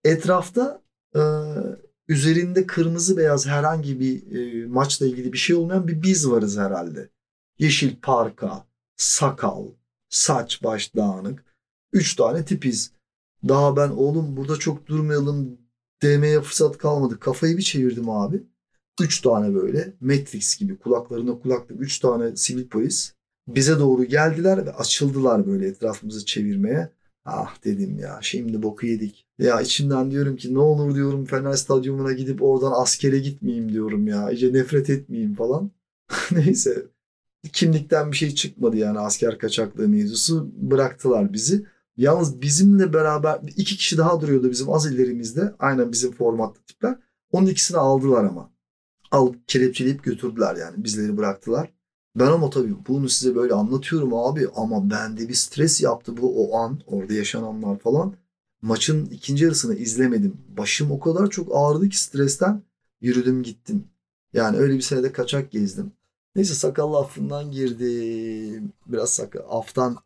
[0.04, 0.82] Etrafta
[1.16, 1.22] e,
[2.12, 7.10] üzerinde kırmızı beyaz herhangi bir e, maçla ilgili bir şey olmayan bir biz varız herhalde.
[7.60, 9.68] Yeşil parka, sakal,
[10.10, 11.46] saç baş dağınık.
[11.94, 12.92] Üç tane tipiz.
[13.48, 15.58] Daha ben oğlum burada çok durmayalım
[16.02, 17.20] demeye fırsat kalmadı.
[17.20, 18.44] Kafayı bir çevirdim abi.
[19.02, 23.14] Üç tane böyle Matrix gibi kulaklarına kulaklık üç tane sivil polis
[23.48, 26.92] bize doğru geldiler ve açıldılar böyle etrafımızı çevirmeye.
[27.26, 29.26] Ah dedim ya şimdi boku yedik.
[29.40, 34.32] Ya içimden diyorum ki ne olur diyorum Fener Stadyumuna gidip oradan askere gitmeyeyim diyorum ya.
[34.32, 35.72] İyice nefret etmeyeyim falan.
[36.32, 36.86] Neyse
[37.54, 40.52] kimlikten bir şey çıkmadı yani asker kaçaklığı mevzusu.
[40.56, 41.66] Bıraktılar bizi.
[41.98, 45.56] Yalnız bizimle beraber iki kişi daha duruyordu bizim az ilerimizde.
[45.60, 46.98] Aynen bizim formatlı tipler.
[47.32, 48.52] Onun ikisini aldılar ama.
[49.12, 50.84] Alıp kelepçeleyip götürdüler yani.
[50.84, 51.74] Bizleri bıraktılar.
[52.16, 56.58] Ben ama tabii bunu size böyle anlatıyorum abi ama bende bir stres yaptı bu o
[56.58, 58.16] an orada yaşananlar falan.
[58.62, 60.38] Maçın ikinci yarısını izlemedim.
[60.58, 62.64] Başım o kadar çok ağrıdı ki stresten
[63.02, 63.88] yürüdüm gittim.
[64.34, 65.92] Yani öyle bir senede kaçak gezdim.
[66.36, 68.74] Neyse sakallı affından girdim.
[68.88, 69.98] Biraz sakal aftan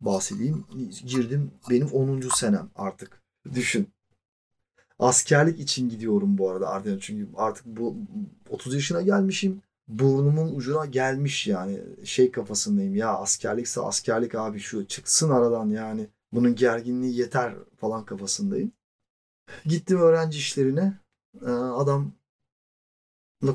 [0.00, 0.64] bahsedeyim.
[1.06, 2.20] Girdim benim 10.
[2.36, 3.22] senem artık.
[3.54, 3.88] Düşün.
[4.98, 7.96] Askerlik için gidiyorum bu arada artık çünkü artık bu
[8.50, 9.62] 30 yaşına gelmişim
[9.98, 16.54] burnumun ucuna gelmiş yani şey kafasındayım ya askerlikse askerlik abi şu çıksın aradan yani bunun
[16.54, 18.72] gerginliği yeter falan kafasındayım.
[19.64, 20.98] Gittim öğrenci işlerine
[21.42, 22.12] ee, adamla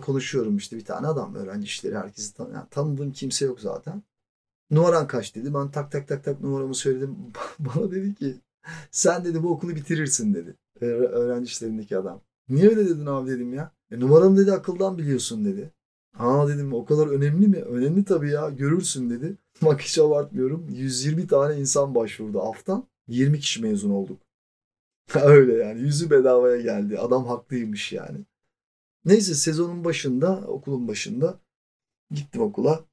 [0.01, 4.03] konuşuyorum işte bir tane adam öğrenci işleri herkesi tan yani tanıdığım kimse yok zaten.
[4.71, 7.17] Numaran kaç dedi ben tak tak tak tak numaramı söyledim
[7.59, 8.35] bana dedi ki
[8.91, 12.21] sen dedi bu okulu bitirirsin dedi öğrenci işlerindeki adam.
[12.49, 13.71] Niye öyle dedin abi dedim ya.
[13.91, 15.71] E, numaramı dedi akıldan biliyorsun dedi.
[16.17, 17.57] Ha dedim o kadar önemli mi?
[17.57, 19.37] Önemli tabii ya görürsün dedi.
[19.61, 20.69] Bak hiç abartmıyorum.
[20.69, 22.87] 120 tane insan başvurdu aftan.
[23.07, 24.21] 20 kişi mezun olduk.
[25.15, 26.99] Öyle yani yüzü bedavaya geldi.
[26.99, 28.17] Adam haklıymış yani.
[29.05, 31.39] Neyse sezonun başında okulun başında
[32.11, 32.85] gittim okula.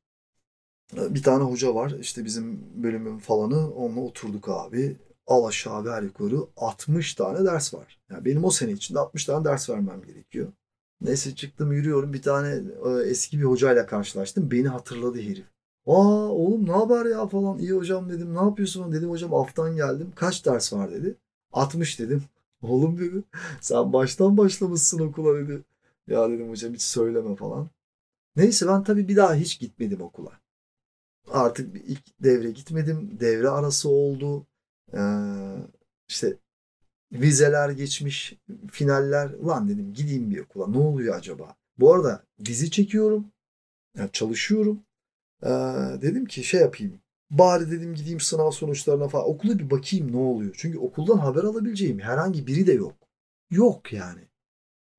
[0.92, 4.96] Bir tane hoca var işte bizim bölümün falanı onunla oturduk abi.
[5.26, 8.00] Al aşağı ver yukarı 60 tane ders var.
[8.10, 10.52] Yani benim o sene içinde 60 tane ders vermem gerekiyor.
[11.04, 14.50] Neyse çıktım yürüyorum bir tane e, eski bir hocayla karşılaştım.
[14.50, 15.46] Beni hatırladı herif.
[15.86, 17.58] Aa oğlum ne haber ya falan.
[17.58, 18.34] İyi hocam dedim.
[18.34, 18.92] Ne yapıyorsun?
[18.92, 20.12] Dedim hocam aftan geldim.
[20.16, 21.16] Kaç ders var dedi.
[21.52, 22.22] 60 dedim.
[22.62, 23.22] Oğlum dedi.
[23.60, 25.62] Sen baştan başlamışsın okula dedi.
[26.08, 27.70] Ya dedim hocam hiç söyleme falan.
[28.36, 30.32] Neyse ben tabii bir daha hiç gitmedim okula.
[31.30, 33.18] Artık ilk devre gitmedim.
[33.20, 34.46] Devre arası oldu.
[34.94, 34.98] Ee,
[36.08, 36.36] işte
[37.12, 38.36] vizeler geçmiş,
[38.70, 39.30] finaller.
[39.30, 40.66] Ulan dedim gideyim bir okula.
[40.66, 41.54] Ne oluyor acaba?
[41.78, 43.26] Bu arada dizi çekiyorum.
[43.98, 44.80] Yani çalışıyorum.
[45.42, 45.48] Ee,
[46.02, 47.00] dedim ki şey yapayım.
[47.30, 49.28] Bari dedim gideyim sınav sonuçlarına falan.
[49.28, 50.54] Okula bir bakayım ne oluyor.
[50.58, 52.96] Çünkü okuldan haber alabileceğim herhangi biri de yok.
[53.50, 54.20] Yok yani.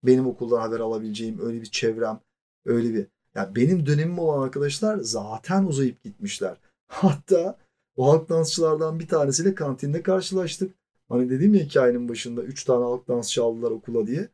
[0.03, 2.19] Benim okuldan haber alabileceğim öyle bir çevrem,
[2.65, 3.07] öyle bir...
[3.35, 6.57] Yani benim dönemim olan arkadaşlar zaten uzayıp gitmişler.
[6.87, 7.57] Hatta
[7.95, 10.75] o halk dansçılardan bir tanesiyle kantinde karşılaştık.
[11.13, 14.29] Hani dedim ya hikayenin başında 3 tane halk dansçı aldılar okula diye.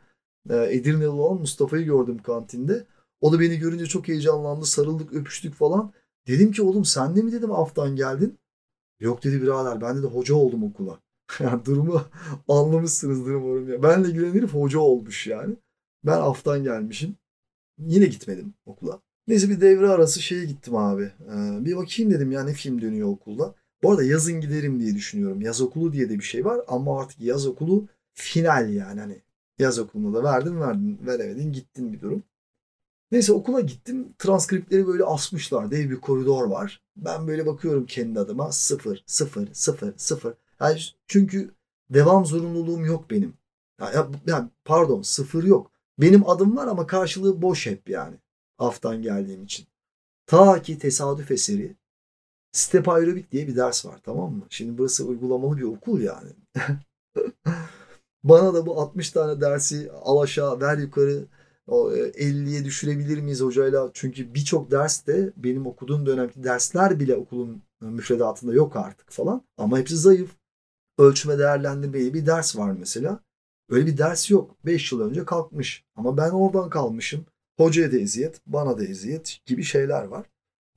[0.49, 2.85] Ee, Edirne'li olan Mustafa'yı gördüm kantinde.
[3.21, 4.65] O da beni görünce çok heyecanlandı.
[4.65, 5.93] Sarıldık, öpüştük falan.
[6.27, 8.39] Dedim ki oğlum sen de mi dedim aftan geldin?
[8.99, 10.99] Yok dedi birader ben de hoca oldum okula.
[11.39, 12.01] yani durumu
[12.47, 13.83] anlamışsınızdır umarım ya.
[13.83, 15.55] Benle gülen herif hoca olmuş yani.
[16.05, 17.15] Ben aftan gelmişim.
[17.77, 19.01] Yine gitmedim okula.
[19.27, 21.03] Neyse bir devre arası şeye gittim abi.
[21.03, 23.55] Ee, bir bakayım dedim ya ne film dönüyor okulda.
[23.83, 25.41] Bu arada yazın giderim diye düşünüyorum.
[25.41, 29.21] Yaz okulu diye de bir şey var ama artık yaz okulu final yani hani
[29.59, 32.23] yaz okulunda da verdin verdin veremedin gittin bir durum.
[33.11, 34.13] Neyse okula gittim.
[34.19, 35.71] Transkriptleri böyle asmışlar.
[35.71, 36.81] Dev bir koridor var.
[36.97, 38.51] Ben böyle bakıyorum kendi adıma.
[38.51, 40.33] Sıfır, sıfır, sıfır, sıfır.
[40.61, 41.51] Yani çünkü
[41.89, 43.33] devam zorunluluğum yok benim.
[43.81, 45.71] Yani, yani pardon sıfır yok.
[45.99, 48.15] Benim adım var ama karşılığı boş hep yani.
[48.57, 49.67] Aftan geldiğim için.
[50.27, 51.75] Ta ki tesadüf eseri
[52.51, 54.45] Step aerobik diye bir ders var tamam mı?
[54.49, 56.29] Şimdi burası uygulamalı bir okul yani.
[58.23, 61.25] Bana da bu 60 tane dersi al aşağı ver yukarı
[61.67, 63.89] O e, 50'ye düşürebilir miyiz hocayla?
[63.93, 69.41] Çünkü birçok ders de benim okuduğum dönemki dersler bile okulun e, müfredatında yok artık falan.
[69.57, 70.29] Ama hepsi zayıf.
[70.97, 73.19] Ölçme değerlendirmeli bir ders var mesela.
[73.69, 74.55] Öyle bir ders yok.
[74.65, 75.85] 5 yıl önce kalkmış.
[75.95, 77.25] Ama ben oradan kalmışım.
[77.57, 80.25] Hocaya da eziyet, bana da eziyet gibi şeyler var.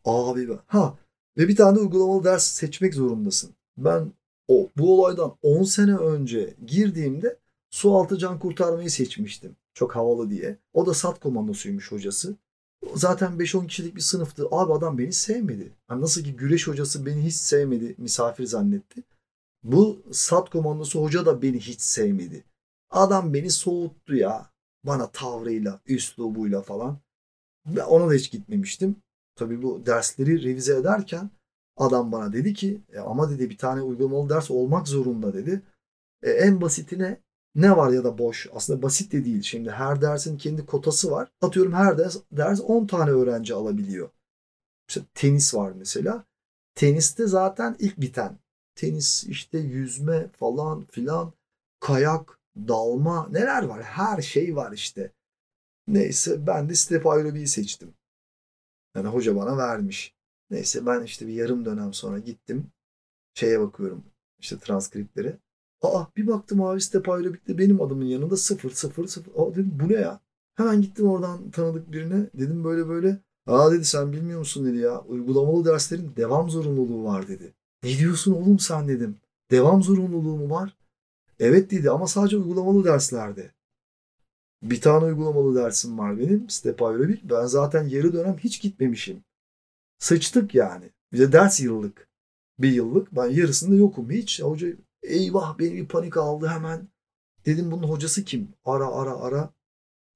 [0.04, 0.58] Abi ben.
[0.66, 0.98] Ha
[1.36, 3.50] ve bir tane de uygulamalı ders seçmek zorundasın.
[3.76, 4.12] Ben
[4.48, 7.38] o bu olaydan 10 sene önce girdiğimde
[7.70, 9.56] su altı can kurtarmayı seçmiştim.
[9.74, 10.58] Çok havalı diye.
[10.72, 12.36] O da sat komandosuymuş hocası.
[12.94, 14.46] Zaten 5-10 kişilik bir sınıftı.
[14.50, 15.72] Abi adam beni sevmedi.
[15.90, 19.02] Yani nasıl ki güreş hocası beni hiç sevmedi, misafir zannetti.
[19.62, 22.44] Bu sat komandosu hoca da beni hiç sevmedi.
[22.90, 24.52] Adam beni soğuttu ya.
[24.84, 26.98] Bana tavrıyla, üslubuyla falan.
[27.66, 28.96] Ben ona da hiç gitmemiştim.
[29.34, 31.30] Tabii bu dersleri revize ederken
[31.76, 35.62] adam bana dedi ki e, ama dedi bir tane uygulamalı ders olmak zorunda dedi.
[36.22, 37.20] E, en basitine
[37.54, 38.48] ne var ya da boş.
[38.52, 39.42] Aslında basit de değil.
[39.42, 41.28] Şimdi her dersin kendi kotası var.
[41.40, 44.10] Atıyorum her ders, ders 10 tane öğrenci alabiliyor.
[44.88, 46.24] İşte tenis var mesela.
[46.74, 48.38] Teniste zaten ilk biten.
[48.74, 51.32] Tenis işte yüzme falan filan.
[51.80, 53.82] Kayak, dalma neler var?
[53.82, 55.12] Her şey var işte.
[55.86, 57.94] Neyse ben de step aerobiği seçtim.
[58.96, 60.14] Yani hoca bana vermiş.
[60.50, 62.66] Neyse ben işte bir yarım dönem sonra gittim.
[63.34, 64.04] Şeye bakıyorum
[64.38, 65.36] işte transkripleri.
[65.82, 69.32] Aa bir baktım abi step aerobikte benim adımın yanında 0 0 0.
[69.36, 70.20] Aa dedim bu ne ya?
[70.54, 72.26] Hemen gittim oradan tanıdık birine.
[72.34, 73.18] Dedim böyle böyle.
[73.46, 75.00] Aa dedi sen bilmiyor musun dedi ya.
[75.00, 77.54] Uygulamalı derslerin devam zorunluluğu var dedi.
[77.82, 79.16] Ne diyorsun oğlum sen dedim.
[79.50, 80.76] Devam zorunluluğu mu var?
[81.38, 83.50] Evet dedi ama sadece uygulamalı derslerde.
[84.62, 86.50] Bir tane uygulamalı dersim var benim.
[86.50, 87.24] Step aerobik.
[87.30, 89.24] Ben zaten yarı dönem hiç gitmemişim.
[89.98, 90.90] Sıçtık yani.
[91.12, 92.08] Bize ders yıllık.
[92.58, 93.16] Bir yıllık.
[93.16, 94.42] Ben yarısında yokum hiç.
[94.42, 94.68] Hoca
[95.02, 96.88] eyvah beni bir panik aldı hemen.
[97.46, 98.48] Dedim bunun hocası kim?
[98.64, 99.50] Ara ara ara.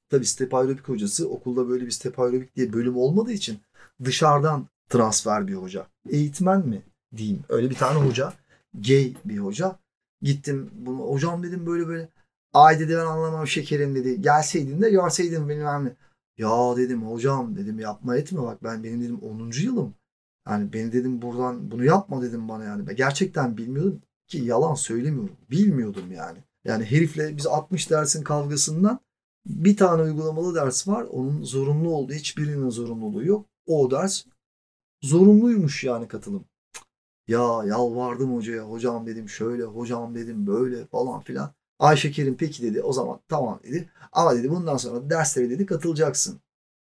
[0.09, 1.29] Tabii step aerobik hocası.
[1.29, 3.59] Okulda böyle bir step aerobik diye bölüm olmadığı için
[4.05, 5.87] dışarıdan transfer bir hoca.
[6.11, 6.83] Eğitmen mi
[7.17, 7.45] diyeyim.
[7.49, 8.33] Öyle bir tane hoca.
[8.75, 9.79] Gay bir hoca.
[10.23, 12.09] Gittim bunu hocam dedim böyle böyle.
[12.57, 14.21] Ay dedi ben anlamam şekerim dedi.
[14.21, 15.97] Gelseydin de görseydin bilmem ne.
[16.38, 19.51] Ya dedim hocam dedim yapma etme bak ben benim dedim 10.
[19.64, 19.95] yılım.
[20.49, 22.87] Yani beni dedim buradan bunu yapma dedim bana yani.
[22.87, 25.37] Ben gerçekten bilmiyordum ki yalan söylemiyorum.
[25.51, 26.38] Bilmiyordum yani.
[26.64, 29.01] Yani herifle biz 60 dersin kavgasından
[29.47, 31.07] bir tane uygulamalı ders var.
[31.11, 33.47] Onun zorunlu olduğu hiçbirinin zorunluluğu yok.
[33.66, 34.25] O ders
[35.03, 36.45] zorunluymuş yani katılım.
[37.29, 38.62] Ya yalvardım hocaya.
[38.62, 41.55] Hocam dedim şöyle, hocam dedim böyle falan filan.
[41.79, 42.83] Ayşe Kerim peki dedi.
[42.83, 43.91] O zaman tamam dedi.
[44.12, 46.41] Ama dedi bundan sonra derslere dedi katılacaksın.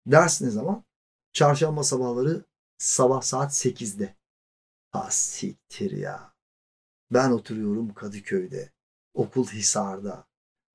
[0.07, 0.85] Ders ne zaman?
[1.33, 2.45] Çarşamba sabahları
[2.79, 4.15] sabah saat 8'de.
[4.91, 6.33] Ha siktir ya.
[7.11, 8.71] Ben oturuyorum Kadıköy'de.
[9.15, 10.27] Okul Hisar'da.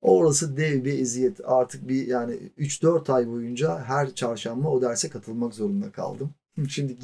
[0.01, 1.39] Orası dev bir eziyet.
[1.43, 6.33] Artık bir yani 3-4 ay boyunca her çarşamba o derse katılmak zorunda kaldım.
[6.69, 6.97] Şimdi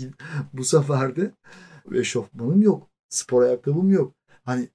[0.53, 1.31] bu sefer de
[1.93, 2.89] eşofmanım yok.
[3.09, 4.13] Spor ayakkabım yok.
[4.43, 4.69] Hani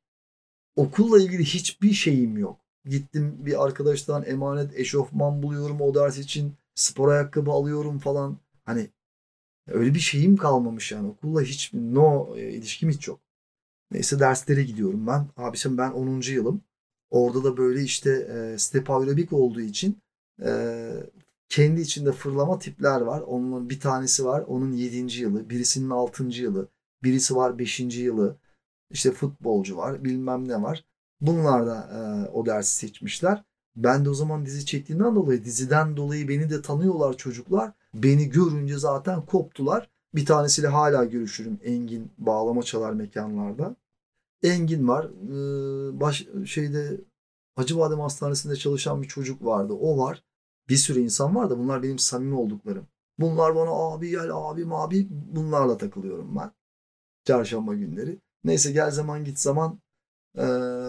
[0.79, 2.61] okulla ilgili hiçbir şeyim yok.
[2.85, 6.55] Gittim bir arkadaştan emanet eşofman buluyorum o ders için.
[6.75, 8.39] Spor ayakkabı alıyorum falan.
[8.65, 8.91] Hani
[9.69, 11.09] öyle bir şeyim kalmamış yani.
[11.09, 13.21] Okulla hiç no e, ilişkim hiç yok.
[13.91, 15.27] Neyse derslere gidiyorum ben.
[15.37, 16.21] Abişim ben 10.
[16.33, 16.61] yılım.
[17.11, 19.99] Orada da böyle işte e, step aerobik olduğu için
[20.43, 20.91] e,
[21.49, 23.21] kendi içinde fırlama tipler var.
[23.21, 25.21] Onun bir tanesi var onun 7.
[25.21, 26.25] yılı, birisinin 6.
[26.25, 26.69] yılı,
[27.03, 27.81] birisi var 5.
[27.81, 28.37] yılı.
[28.91, 30.85] İşte futbolcu var, bilmem ne var.
[31.21, 33.45] Bunlar da e, o dersi seçmişler.
[33.77, 37.73] Ben de o zaman dizi çektiğimden dolayı diziden dolayı beni de tanıyorlar çocuklar.
[37.95, 39.91] Beni görünce zaten koptular.
[40.15, 41.61] Bir tanesiyle hala görüşürüm.
[41.65, 43.77] Engin bağlama çalar mekanlarda.
[44.43, 45.05] Engin var.
[45.05, 47.01] Ee, baş şeyde
[47.57, 49.73] Hacıbadem Hastanesi'nde çalışan bir çocuk vardı.
[49.73, 50.25] O var.
[50.69, 52.87] Bir sürü insan var da bunlar benim samimi olduklarım.
[53.19, 54.67] Bunlar bana abi gel abi
[55.11, 56.53] bunlarla takılıyorum ben.
[57.25, 58.19] Çarşamba günleri.
[58.45, 59.81] Neyse gel zaman git zaman
[60.39, 60.43] ee,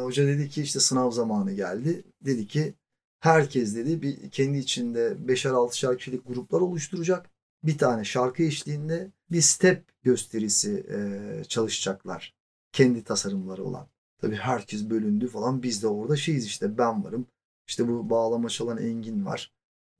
[0.03, 2.03] hoca dedi ki işte sınav zamanı geldi.
[2.21, 2.73] Dedi ki
[3.19, 7.29] herkes dedi bir kendi içinde beşer altışar kişilik gruplar oluşturacak.
[7.63, 12.35] Bir tane şarkı eşliğinde bir step gösterisi e, çalışacaklar.
[12.71, 13.87] Kendi tasarımları olan.
[14.21, 15.63] Tabii herkes bölündü falan.
[15.63, 17.27] Biz de orada şeyiz işte ben varım.
[17.67, 19.53] İşte bu bağlama çalan Engin var.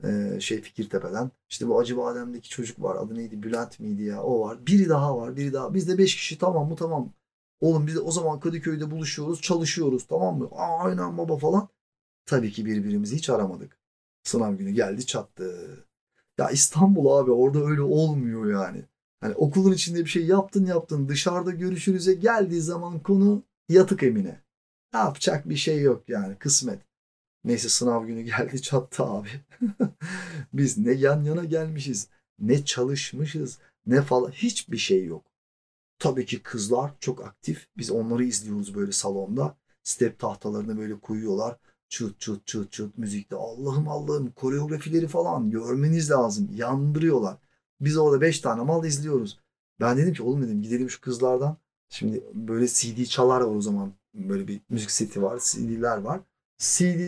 [0.03, 1.31] Ee, şey Fikirtepe'den.
[1.49, 2.95] İşte bu Acıbadem'deki çocuk var.
[2.95, 3.43] Adı neydi?
[3.43, 4.23] Bülent miydi ya?
[4.23, 4.65] O var.
[4.67, 5.35] Biri daha var.
[5.35, 5.73] Biri daha.
[5.73, 6.75] Biz de beş kişi tamam mı?
[6.75, 7.13] Tamam.
[7.62, 9.41] Oğlum biz de o zaman Kadıköy'de buluşuyoruz.
[9.41, 10.08] Çalışıyoruz.
[10.08, 10.50] Tamam mı?
[10.52, 11.69] Aa, aynen baba falan.
[12.26, 13.78] Tabii ki birbirimizi hiç aramadık.
[14.24, 15.78] Sınav günü geldi çattı.
[16.38, 18.86] Ya İstanbul abi orada öyle olmuyor yani.
[19.22, 24.41] Hani okulun içinde bir şey yaptın yaptın dışarıda görüşürüze geldiği zaman konu yatık emine.
[24.93, 26.80] Ne yapacak bir şey yok yani kısmet.
[27.43, 29.30] Neyse sınav günü geldi çattı abi.
[30.54, 32.08] Biz ne yan yana gelmişiz,
[32.39, 35.26] ne çalışmışız, ne falan hiçbir şey yok.
[35.99, 37.67] Tabii ki kızlar çok aktif.
[37.77, 39.57] Biz onları izliyoruz böyle salonda.
[39.83, 41.57] Step tahtalarını böyle koyuyorlar.
[41.89, 43.35] Çıt çıt çıt çıt müzikte.
[43.35, 46.49] Allah'ım Allah'ım koreografileri falan görmeniz lazım.
[46.53, 47.38] Yandırıyorlar.
[47.81, 49.39] Biz orada beş tane mal izliyoruz.
[49.79, 51.57] Ben dedim ki oğlum dedim gidelim şu kızlardan.
[51.89, 53.93] Şimdi böyle CD çalar var o zaman.
[54.13, 55.39] Böyle bir müzik seti var.
[55.39, 56.21] CD'ler var.
[56.57, 56.99] CD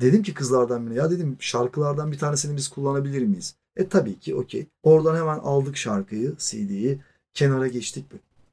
[0.00, 3.56] dedim ki kızlardan birine ya dedim şarkılardan bir tanesini biz kullanabilir miyiz?
[3.76, 4.66] E tabii ki okey.
[4.82, 7.00] Oradan hemen aldık şarkıyı, CD'yi.
[7.34, 8.04] Kenara geçtik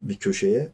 [0.01, 0.71] bir köşeye.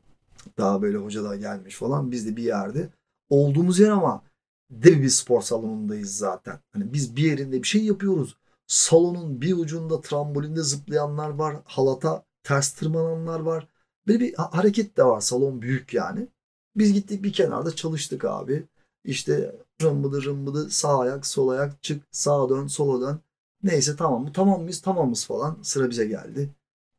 [0.57, 2.11] Daha böyle hoca da gelmiş falan.
[2.11, 2.89] Biz de bir yerde.
[3.29, 4.23] Olduğumuz yer ama
[4.71, 6.59] dev bir spor salonundayız zaten.
[6.73, 8.37] Hani biz bir yerinde bir şey yapıyoruz.
[8.67, 11.57] Salonun bir ucunda trambolinde zıplayanlar var.
[11.65, 13.67] Halata ters tırmananlar var.
[14.07, 15.21] Böyle bir hareket de var.
[15.21, 16.27] Salon büyük yani.
[16.75, 18.67] Biz gittik bir kenarda çalıştık abi.
[19.03, 23.19] İşte rımbıdı rımbıdı sağ ayak sol ayak çık sağa dön sola dön.
[23.63, 26.49] Neyse tamam mı tamam mıyız tamamız falan sıra bize geldi.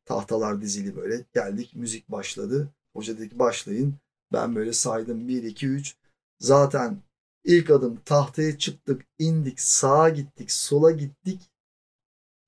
[0.05, 2.69] Tahtalar dizili böyle geldik müzik başladı.
[2.93, 3.95] Hoca dedi ki başlayın.
[4.33, 5.97] Ben böyle saydım 1 2 3.
[6.41, 7.03] Zaten
[7.45, 11.51] ilk adım tahtaya çıktık indik sağa gittik sola gittik.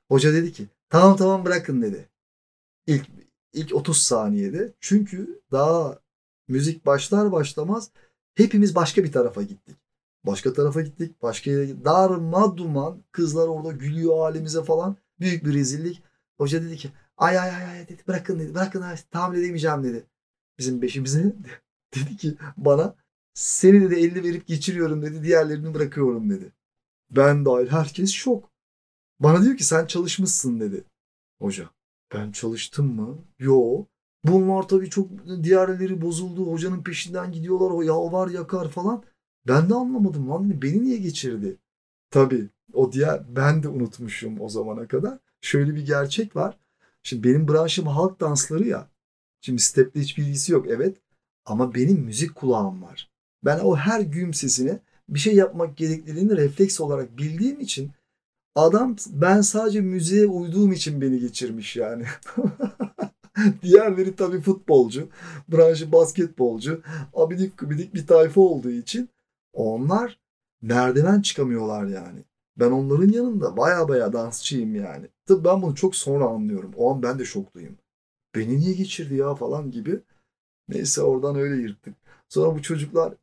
[0.08, 2.08] Hoca dedi ki tamam tamam bırakın dedi.
[2.86, 3.06] İlk,
[3.52, 4.72] ilk 30 saniyede.
[4.80, 5.98] Çünkü daha
[6.48, 7.90] müzik başlar başlamaz
[8.34, 9.76] hepimiz başka bir tarafa gittik.
[10.26, 11.22] Başka tarafa gittik.
[11.22, 11.84] Başka yere gittik.
[11.84, 13.02] Darma duman.
[13.12, 14.96] Kızlar orada gülüyor halimize falan.
[15.20, 16.02] Büyük bir rezillik.
[16.38, 18.54] Hoca dedi ki ay ay ay ay dedi bırakın dedi.
[18.54, 20.06] Bırakın ay, tahammül edemeyeceğim dedi.
[20.58, 21.36] Bizim beşimize
[21.94, 22.94] dedi ki bana
[23.34, 25.22] seni dedi 50 verip geçiriyorum dedi.
[25.22, 26.52] Diğerlerini bırakıyorum dedi.
[27.10, 28.50] Ben dahil herkes şok.
[29.20, 30.84] Bana diyor ki sen çalışmışsın dedi.
[31.40, 31.70] Hoca
[32.14, 33.18] ben çalıştım mı?
[33.38, 33.84] Yo.
[34.24, 35.08] Bunlar tabii çok
[35.42, 36.52] diğerleri bozuldu.
[36.52, 37.70] Hocanın peşinden gidiyorlar.
[37.70, 39.04] O yalvar yakar falan.
[39.48, 40.62] Ben de anlamadım lan.
[40.62, 41.58] Beni niye geçirdi?
[42.10, 45.18] Tabii o diğer ben de unutmuşum o zamana kadar.
[45.40, 46.58] Şöyle bir gerçek var.
[47.04, 48.90] Şimdi benim branşım halk dansları ya.
[49.40, 50.96] Şimdi steple hiç bilgisi yok evet.
[51.44, 53.10] Ama benim müzik kulağım var.
[53.44, 57.92] Ben o her güm sesini bir şey yapmak gerekliliğini refleks olarak bildiğim için
[58.54, 62.04] adam ben sadece müziğe uyduğum için beni geçirmiş yani.
[63.62, 65.08] Diğerleri tabii futbolcu,
[65.48, 66.82] branşı basketbolcu,
[67.14, 69.08] abidik gubidik bir tayfa olduğu için
[69.52, 70.18] onlar
[70.62, 72.24] merdiven çıkamıyorlar yani.
[72.56, 75.08] Ben onların yanında baya baya dansçıyım yani.
[75.26, 76.72] Tabii ben bunu çok sonra anlıyorum.
[76.76, 77.78] O an ben de şokluyum.
[78.34, 80.00] Beni niye geçirdi ya falan gibi.
[80.68, 81.94] Neyse oradan öyle yırttık.
[82.28, 83.14] Sonra bu çocuklar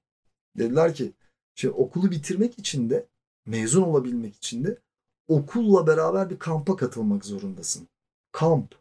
[0.57, 1.13] dediler ki
[1.55, 3.07] şimdi okulu bitirmek için de
[3.45, 4.77] mezun olabilmek için de
[5.27, 7.87] okulla beraber bir kampa katılmak zorundasın.
[8.31, 8.75] Kamp.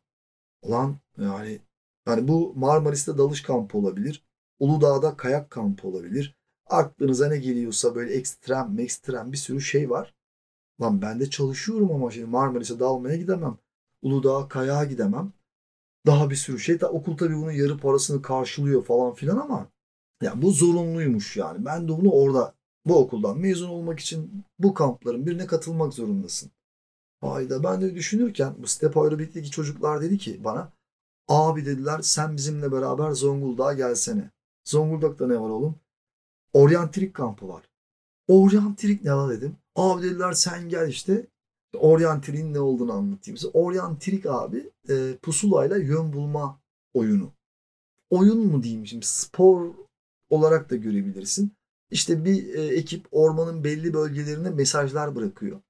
[0.62, 1.60] Ulan yani
[2.08, 4.24] yani bu Marmaris'te dalış kampı olabilir.
[4.58, 6.36] Uludağ'da kayak kampı olabilir.
[6.66, 10.14] Aklınıza ne geliyorsa böyle ekstrem, ekstrem bir sürü şey var.
[10.82, 13.58] Lan ben de çalışıyorum ama şimdi Marmaris'e dalmaya gidemem.
[14.02, 15.32] Uludağ'a kayağa gidemem.
[16.06, 16.78] Daha bir sürü şey.
[16.82, 19.66] Okul tabii bunun yarı parasını karşılıyor falan filan ama
[20.22, 21.64] ya bu zorunluymuş yani.
[21.64, 22.54] Ben de bunu orada
[22.86, 26.50] bu okuldan mezun olmak için bu kampların birine katılmak zorundasın.
[27.20, 30.72] Hayda ben de düşünürken bu step aerobik'teki çocuklar dedi ki bana
[31.28, 34.30] abi dediler sen bizimle beraber Zonguldak'a gelsene.
[34.64, 35.74] Zonguldak'ta ne var oğlum?
[36.52, 37.69] Oryantrik kampı var.
[38.30, 39.56] Oryantrik ne la dedim.
[39.76, 41.26] Abi dediler sen gel işte.
[41.74, 43.48] Oryantrik'in ne olduğunu anlatayım size.
[43.48, 46.60] Oryantrik abi e, pusulayla yön bulma
[46.94, 47.32] oyunu.
[48.10, 49.74] Oyun mu diyeyim şimdi spor
[50.30, 51.52] olarak da görebilirsin.
[51.90, 55.60] İşte bir e, ekip ormanın belli bölgelerine mesajlar bırakıyor.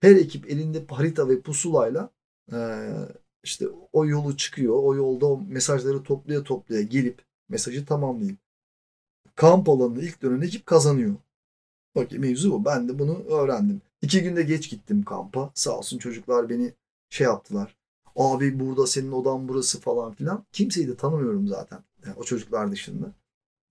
[0.00, 2.10] Her ekip elinde harita ve pusulayla
[2.52, 2.58] e,
[3.42, 4.74] işte o yolu çıkıyor.
[4.82, 8.38] O yolda o mesajları toplaya toplaya gelip mesajı tamamlayıp
[9.34, 11.14] kamp alanına ilk dönen ekip kazanıyor.
[11.94, 12.64] Okey mevzu bu.
[12.64, 13.82] Ben de bunu öğrendim.
[14.02, 15.50] İki günde geç gittim kampa.
[15.54, 16.74] Sağ olsun çocuklar beni
[17.10, 17.76] şey yaptılar.
[18.16, 20.44] Abi burada senin odan burası falan filan.
[20.52, 21.84] Kimseyi de tanımıyorum zaten.
[22.06, 23.12] Yani o çocuklar dışında.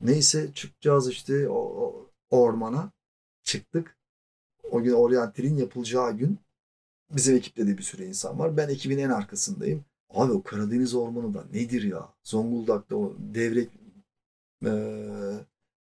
[0.02, 2.92] Neyse çıkacağız işte o, o ormana.
[3.44, 3.98] Çıktık.
[4.72, 6.40] O gün oryantilin yapılacağı gün
[7.12, 8.58] bizim ekipte de bir sürü insan var.
[8.58, 9.86] Ben ekibin en arkasındayım.
[10.10, 12.10] Abi o Karadeniz ormanı da nedir ya?
[12.24, 13.70] Zonguldak'ta o devrek
[14.66, 14.72] e,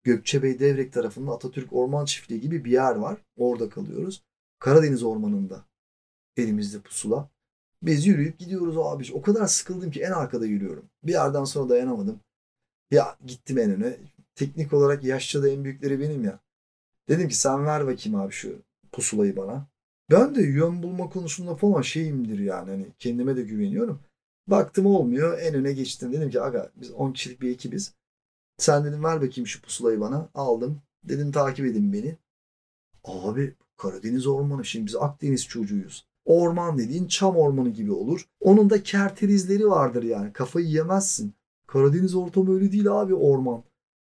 [0.04, 3.18] Gökçebey Devrek tarafında Atatürk Orman Çiftliği gibi bir yer var.
[3.36, 4.22] Orada kalıyoruz.
[4.58, 5.64] Karadeniz Ormanı'nda
[6.36, 7.28] elimizde pusula.
[7.82, 9.04] Biz yürüyüp gidiyoruz abi.
[9.12, 10.84] O kadar sıkıldım ki en arkada yürüyorum.
[11.02, 12.20] Bir yerden sonra dayanamadım.
[12.90, 13.96] Ya gittim en öne.
[14.34, 16.40] Teknik olarak yaşça da en büyükleri benim ya.
[17.08, 18.58] Dedim ki sen ver bakayım abi şu
[18.92, 19.66] pusulayı bana.
[20.10, 22.70] Ben de yön bulma konusunda falan şeyimdir yani.
[22.70, 24.00] Hani kendime de güveniyorum.
[24.46, 25.38] Baktım olmuyor.
[25.38, 26.12] En öne geçtim.
[26.12, 27.94] Dedim ki aga biz 10 kişilik bir ekibiz.
[28.58, 30.28] Sen dedim ver bakayım şu pusulayı bana.
[30.34, 30.82] Aldım.
[31.04, 32.16] Dedim takip edin beni.
[33.04, 36.06] Abi Karadeniz ormanı şimdi biz Akdeniz çocuğuyuz.
[36.24, 38.28] Orman dediğin çam ormanı gibi olur.
[38.40, 40.32] Onun da kerterizleri vardır yani.
[40.32, 41.34] Kafayı yemezsin.
[41.66, 43.64] Karadeniz ortamı öyle değil abi orman.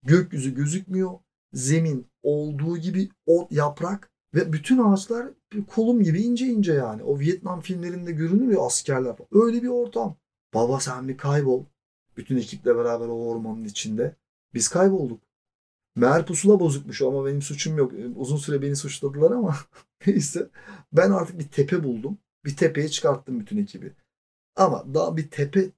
[0.03, 1.13] Gökyüzü gözükmüyor.
[1.53, 5.29] Zemin olduğu gibi o yaprak ve bütün ağaçlar
[5.75, 7.03] kolum gibi ince ince yani.
[7.03, 9.17] O Vietnam filmlerinde görünür ya askerler.
[9.33, 10.17] Öyle bir ortam.
[10.55, 11.65] Baba sen bir kaybol.
[12.17, 14.17] Bütün ekiple beraber o ormanın içinde.
[14.55, 15.21] Biz kaybolduk.
[15.97, 17.93] Meğer pusula bozukmuş ama benim suçum yok.
[18.17, 19.57] Uzun süre beni suçladılar ama
[20.07, 20.49] neyse.
[20.93, 22.19] Ben artık bir tepe buldum.
[22.45, 23.93] Bir tepeye çıkarttım bütün ekibi.
[24.57, 25.71] Ama daha bir tepe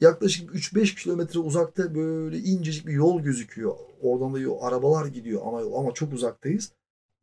[0.00, 3.76] yaklaşık 3-5 kilometre uzakta böyle incecik bir yol gözüküyor.
[4.00, 6.72] Oradan da yol, arabalar gidiyor ama ama çok uzaktayız.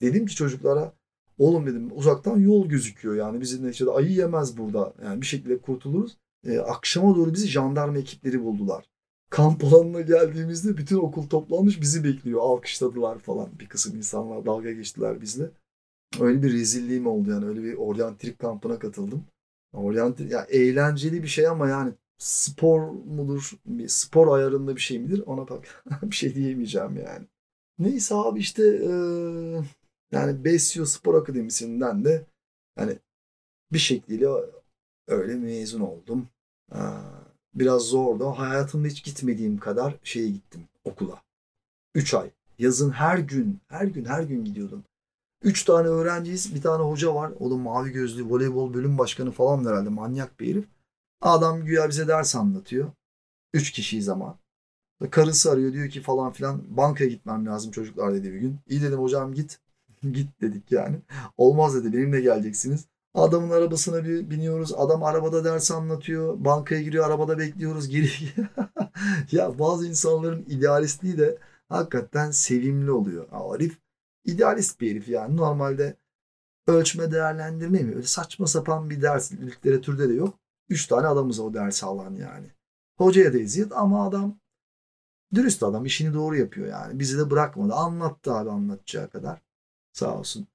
[0.01, 0.93] Dedim ki çocuklara
[1.37, 4.93] oğlum dedim uzaktan yol gözüküyor yani bizim neticede ayı yemez burada.
[5.03, 6.17] Yani bir şekilde kurtuluruz.
[6.45, 8.90] E, akşama doğru bizi jandarma ekipleri buldular.
[9.31, 12.41] Kamp alanına geldiğimizde bütün okul toplanmış bizi bekliyor.
[12.41, 13.59] Alkışladılar falan.
[13.59, 15.51] Bir kısım insanlar dalga geçtiler bizle.
[16.19, 17.45] Öyle bir rezilliğim oldu yani.
[17.45, 19.25] Öyle bir oryantrik kampına katıldım.
[19.73, 25.23] Oryantrik, ya eğlenceli bir şey ama yani spor mudur, bir spor ayarında bir şey midir
[25.25, 27.27] ona bak bir şey diyemeyeceğim yani.
[27.79, 28.91] Neyse abi işte e,
[30.11, 32.25] yani Besyo Spor Akademisi'nden de
[32.75, 32.99] hani
[33.73, 34.27] bir şekilde
[35.07, 36.27] öyle mezun oldum.
[37.55, 38.25] Biraz zordu.
[38.25, 41.21] Hayatımda hiç gitmediğim kadar şeye gittim okula.
[41.95, 42.29] Üç ay.
[42.59, 44.83] Yazın her gün, her gün, her gün gidiyordum.
[45.43, 46.55] Üç tane öğrenciyiz.
[46.55, 47.31] Bir tane hoca var.
[47.39, 49.89] O da mavi gözlü voleybol bölüm başkanı falan herhalde.
[49.89, 50.65] Manyak bir herif.
[51.21, 52.91] Adam güya bize ders anlatıyor.
[53.53, 54.37] Üç kişiyiz ama.
[55.11, 58.59] Karısı arıyor diyor ki falan filan bankaya gitmem lazım çocuklar dedi bir gün.
[58.67, 59.59] İyi dedim hocam git.
[60.11, 60.95] git dedik yani.
[61.37, 62.85] Olmaz dedi benimle geleceksiniz.
[63.13, 64.73] Adamın arabasına bir biniyoruz.
[64.73, 66.45] Adam arabada ders anlatıyor.
[66.45, 67.89] Bankaya giriyor arabada bekliyoruz.
[67.89, 68.09] Geri
[69.31, 71.37] ya bazı insanların idealistliği de
[71.69, 73.27] hakikaten sevimli oluyor.
[73.31, 73.77] Arif
[74.25, 75.37] idealist bir herif yani.
[75.37, 75.97] Normalde
[76.67, 77.95] ölçme değerlendirme mi?
[77.95, 80.39] Öyle saçma sapan bir ders literatürde de yok.
[80.69, 82.47] Üç tane adamız o dersi alan yani.
[82.97, 84.39] Hocaya da eziyet ama adam
[85.33, 86.99] dürüst adam işini doğru yapıyor yani.
[86.99, 87.73] Bizi de bırakmadı.
[87.73, 89.41] Anlattı abi anlatacağı kadar.
[89.93, 90.47] Sağ olsun.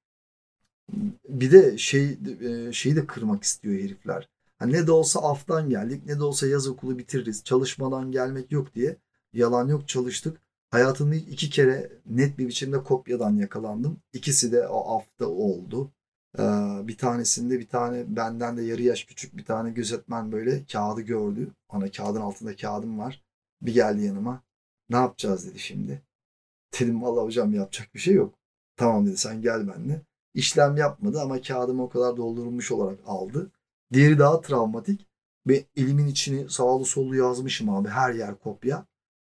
[1.29, 4.29] Bir de şey e, şeyi de kırmak istiyor herifler.
[4.59, 7.45] Hani ne de olsa aftan geldik, ne de olsa yaz okulu bitiririz.
[7.45, 8.97] Çalışmadan gelmek yok diye.
[9.33, 10.41] Yalan yok çalıştık.
[10.71, 14.01] Hayatımda iki kere net bir biçimde kopyadan yakalandım.
[14.13, 15.91] İkisi de o afta oldu.
[16.39, 16.43] Ee,
[16.89, 21.51] bir tanesinde bir tane benden de yarı yaş küçük bir tane gözetmen böyle kağıdı gördü.
[21.69, 23.25] Ana kağıdın altında kağıdım var.
[23.63, 24.43] Bir geldi yanıma.
[24.91, 26.03] Ne yapacağız dedi şimdi.
[26.81, 28.35] Dedim valla hocam yapacak bir şey yok.
[28.77, 30.03] Tamam dedi sen gel benimle.
[30.37, 33.51] İşlem yapmadı ama kağıdımı o kadar doldurulmuş olarak aldı.
[33.93, 35.07] Diğeri daha travmatik.
[35.47, 37.89] Ve elimin içini sağlı sollu yazmışım abi.
[37.89, 38.87] Her yer kopya.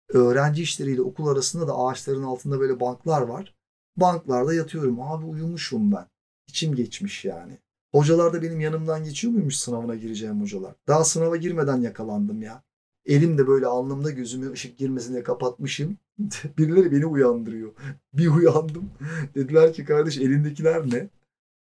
[0.10, 3.55] Öğrenci işleriyle okul arasında da ağaçların altında böyle banklar var.
[3.97, 5.01] Banklarda yatıyorum.
[5.01, 6.07] Abi uyumuşum ben.
[6.47, 7.57] İçim geçmiş yani.
[7.91, 10.76] Hocalar da benim yanımdan geçiyor muymuş sınavına gireceğim hocalar?
[10.88, 12.64] Daha sınava girmeden yakalandım ya.
[13.10, 15.97] Elim de böyle alnımda gözüme ışık girmesine kapatmışım.
[16.57, 17.72] Birileri beni uyandırıyor.
[18.14, 18.91] Bir uyandım.
[19.36, 21.10] Dediler ki kardeş elindekiler ne?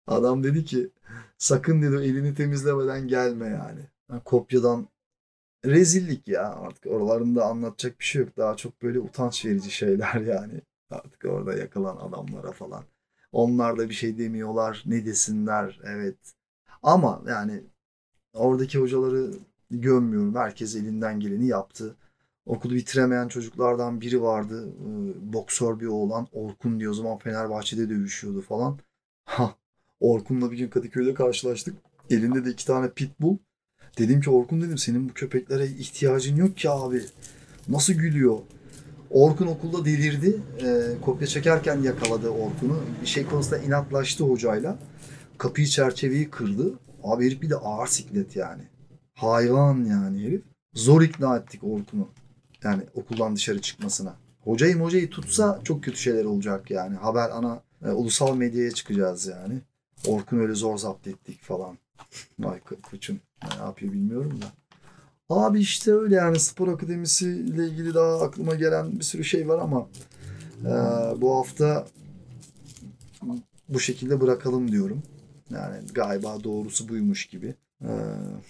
[0.07, 0.91] Adam dedi ki
[1.39, 3.81] sakın dedi elini temizlemeden gelme yani.
[4.25, 4.89] kopyadan
[5.65, 8.37] rezillik ya artık oralarında anlatacak bir şey yok.
[8.37, 10.61] Daha çok böyle utanç verici şeyler yani.
[10.91, 12.85] Artık orada yakalan adamlara falan.
[13.33, 14.83] Onlar da bir şey demiyorlar.
[14.87, 16.19] Ne desinler evet.
[16.83, 17.63] Ama yani
[18.35, 19.31] oradaki hocaları
[19.71, 20.35] gömmüyorum.
[20.35, 21.97] Herkes elinden geleni yaptı.
[22.47, 24.69] Okulu bitiremeyen çocuklardan biri vardı.
[24.69, 26.29] Ee, boksör bir oğlan.
[26.33, 28.79] Orkun diye o zaman Fenerbahçe'de dövüşüyordu falan.
[29.25, 29.55] Ha,
[30.01, 31.77] Orkun'la bir gün Kadıköy'de karşılaştık.
[32.11, 33.37] Elinde de iki tane pitbull.
[33.99, 37.03] Dedim ki Orkun dedim senin bu köpeklere ihtiyacın yok ki abi.
[37.69, 38.39] Nasıl gülüyor?
[39.11, 40.43] Orkun okulda delirdi.
[40.65, 42.81] E, kopya çekerken yakaladı Orkun'u.
[43.03, 44.79] Bir şey konusunda inatlaştı hocayla.
[45.39, 46.75] Kapıyı çerçeveyi kırdı.
[47.05, 48.63] Abi herif bir de ağır siklet yani.
[49.19, 50.43] Hayvan yani herif.
[50.75, 52.09] Zor ikna ettik Orkun'u.
[52.65, 54.17] Yani okuldan dışarı çıkmasına.
[54.41, 56.97] Hocayı hocayı tutsa çok kötü şeyler olacak yani.
[56.97, 59.61] Haber ana e, ulusal medyaya çıkacağız yani.
[60.07, 61.79] Orkun öyle zor zapt ettik falan.
[62.39, 62.61] Vay
[62.91, 63.21] koçum.
[63.59, 64.47] Ne yapıyor bilmiyorum da.
[65.29, 69.59] Abi işte öyle yani spor akademisi ile ilgili daha aklıma gelen bir sürü şey var
[69.59, 69.89] ama
[70.61, 70.71] e,
[71.21, 71.87] bu hafta
[73.69, 75.03] bu şekilde bırakalım diyorum.
[75.51, 77.55] Yani galiba doğrusu buymuş gibi.
[77.83, 77.91] E,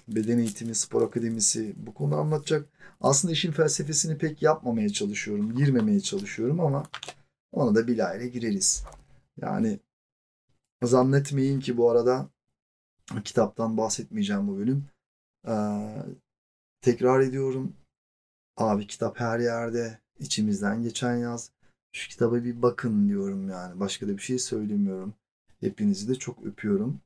[0.08, 2.68] beden eğitimi, spor akademisi bu konu anlatacak.
[3.00, 6.84] Aslında işin felsefesini pek yapmamaya çalışıyorum, girmemeye çalışıyorum ama
[7.52, 8.84] ona da bilahare gireriz.
[9.40, 9.80] Yani
[10.82, 12.28] zannetmeyin ki bu arada
[13.24, 14.84] kitaptan bahsetmeyeceğim bu bölüm.
[15.48, 15.52] Ee,
[16.80, 17.72] tekrar ediyorum.
[18.56, 19.98] Abi kitap her yerde.
[20.18, 21.50] içimizden geçen yaz.
[21.92, 23.80] Şu kitaba bir bakın diyorum yani.
[23.80, 25.14] Başka da bir şey söylemiyorum.
[25.60, 27.00] Hepinizi de çok öpüyorum.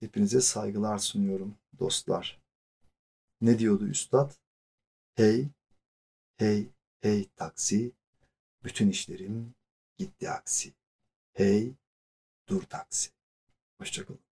[0.00, 2.40] Hepinize saygılar sunuyorum dostlar.
[3.40, 4.38] Ne diyordu üstad?
[5.14, 5.48] Hey,
[6.36, 6.68] hey,
[7.00, 7.92] hey taksi.
[8.64, 9.54] Bütün işlerim
[9.98, 10.74] gitti aksi.
[11.32, 11.74] Hey,
[12.48, 13.10] dur taksi.
[13.78, 14.25] Hoşçakalın.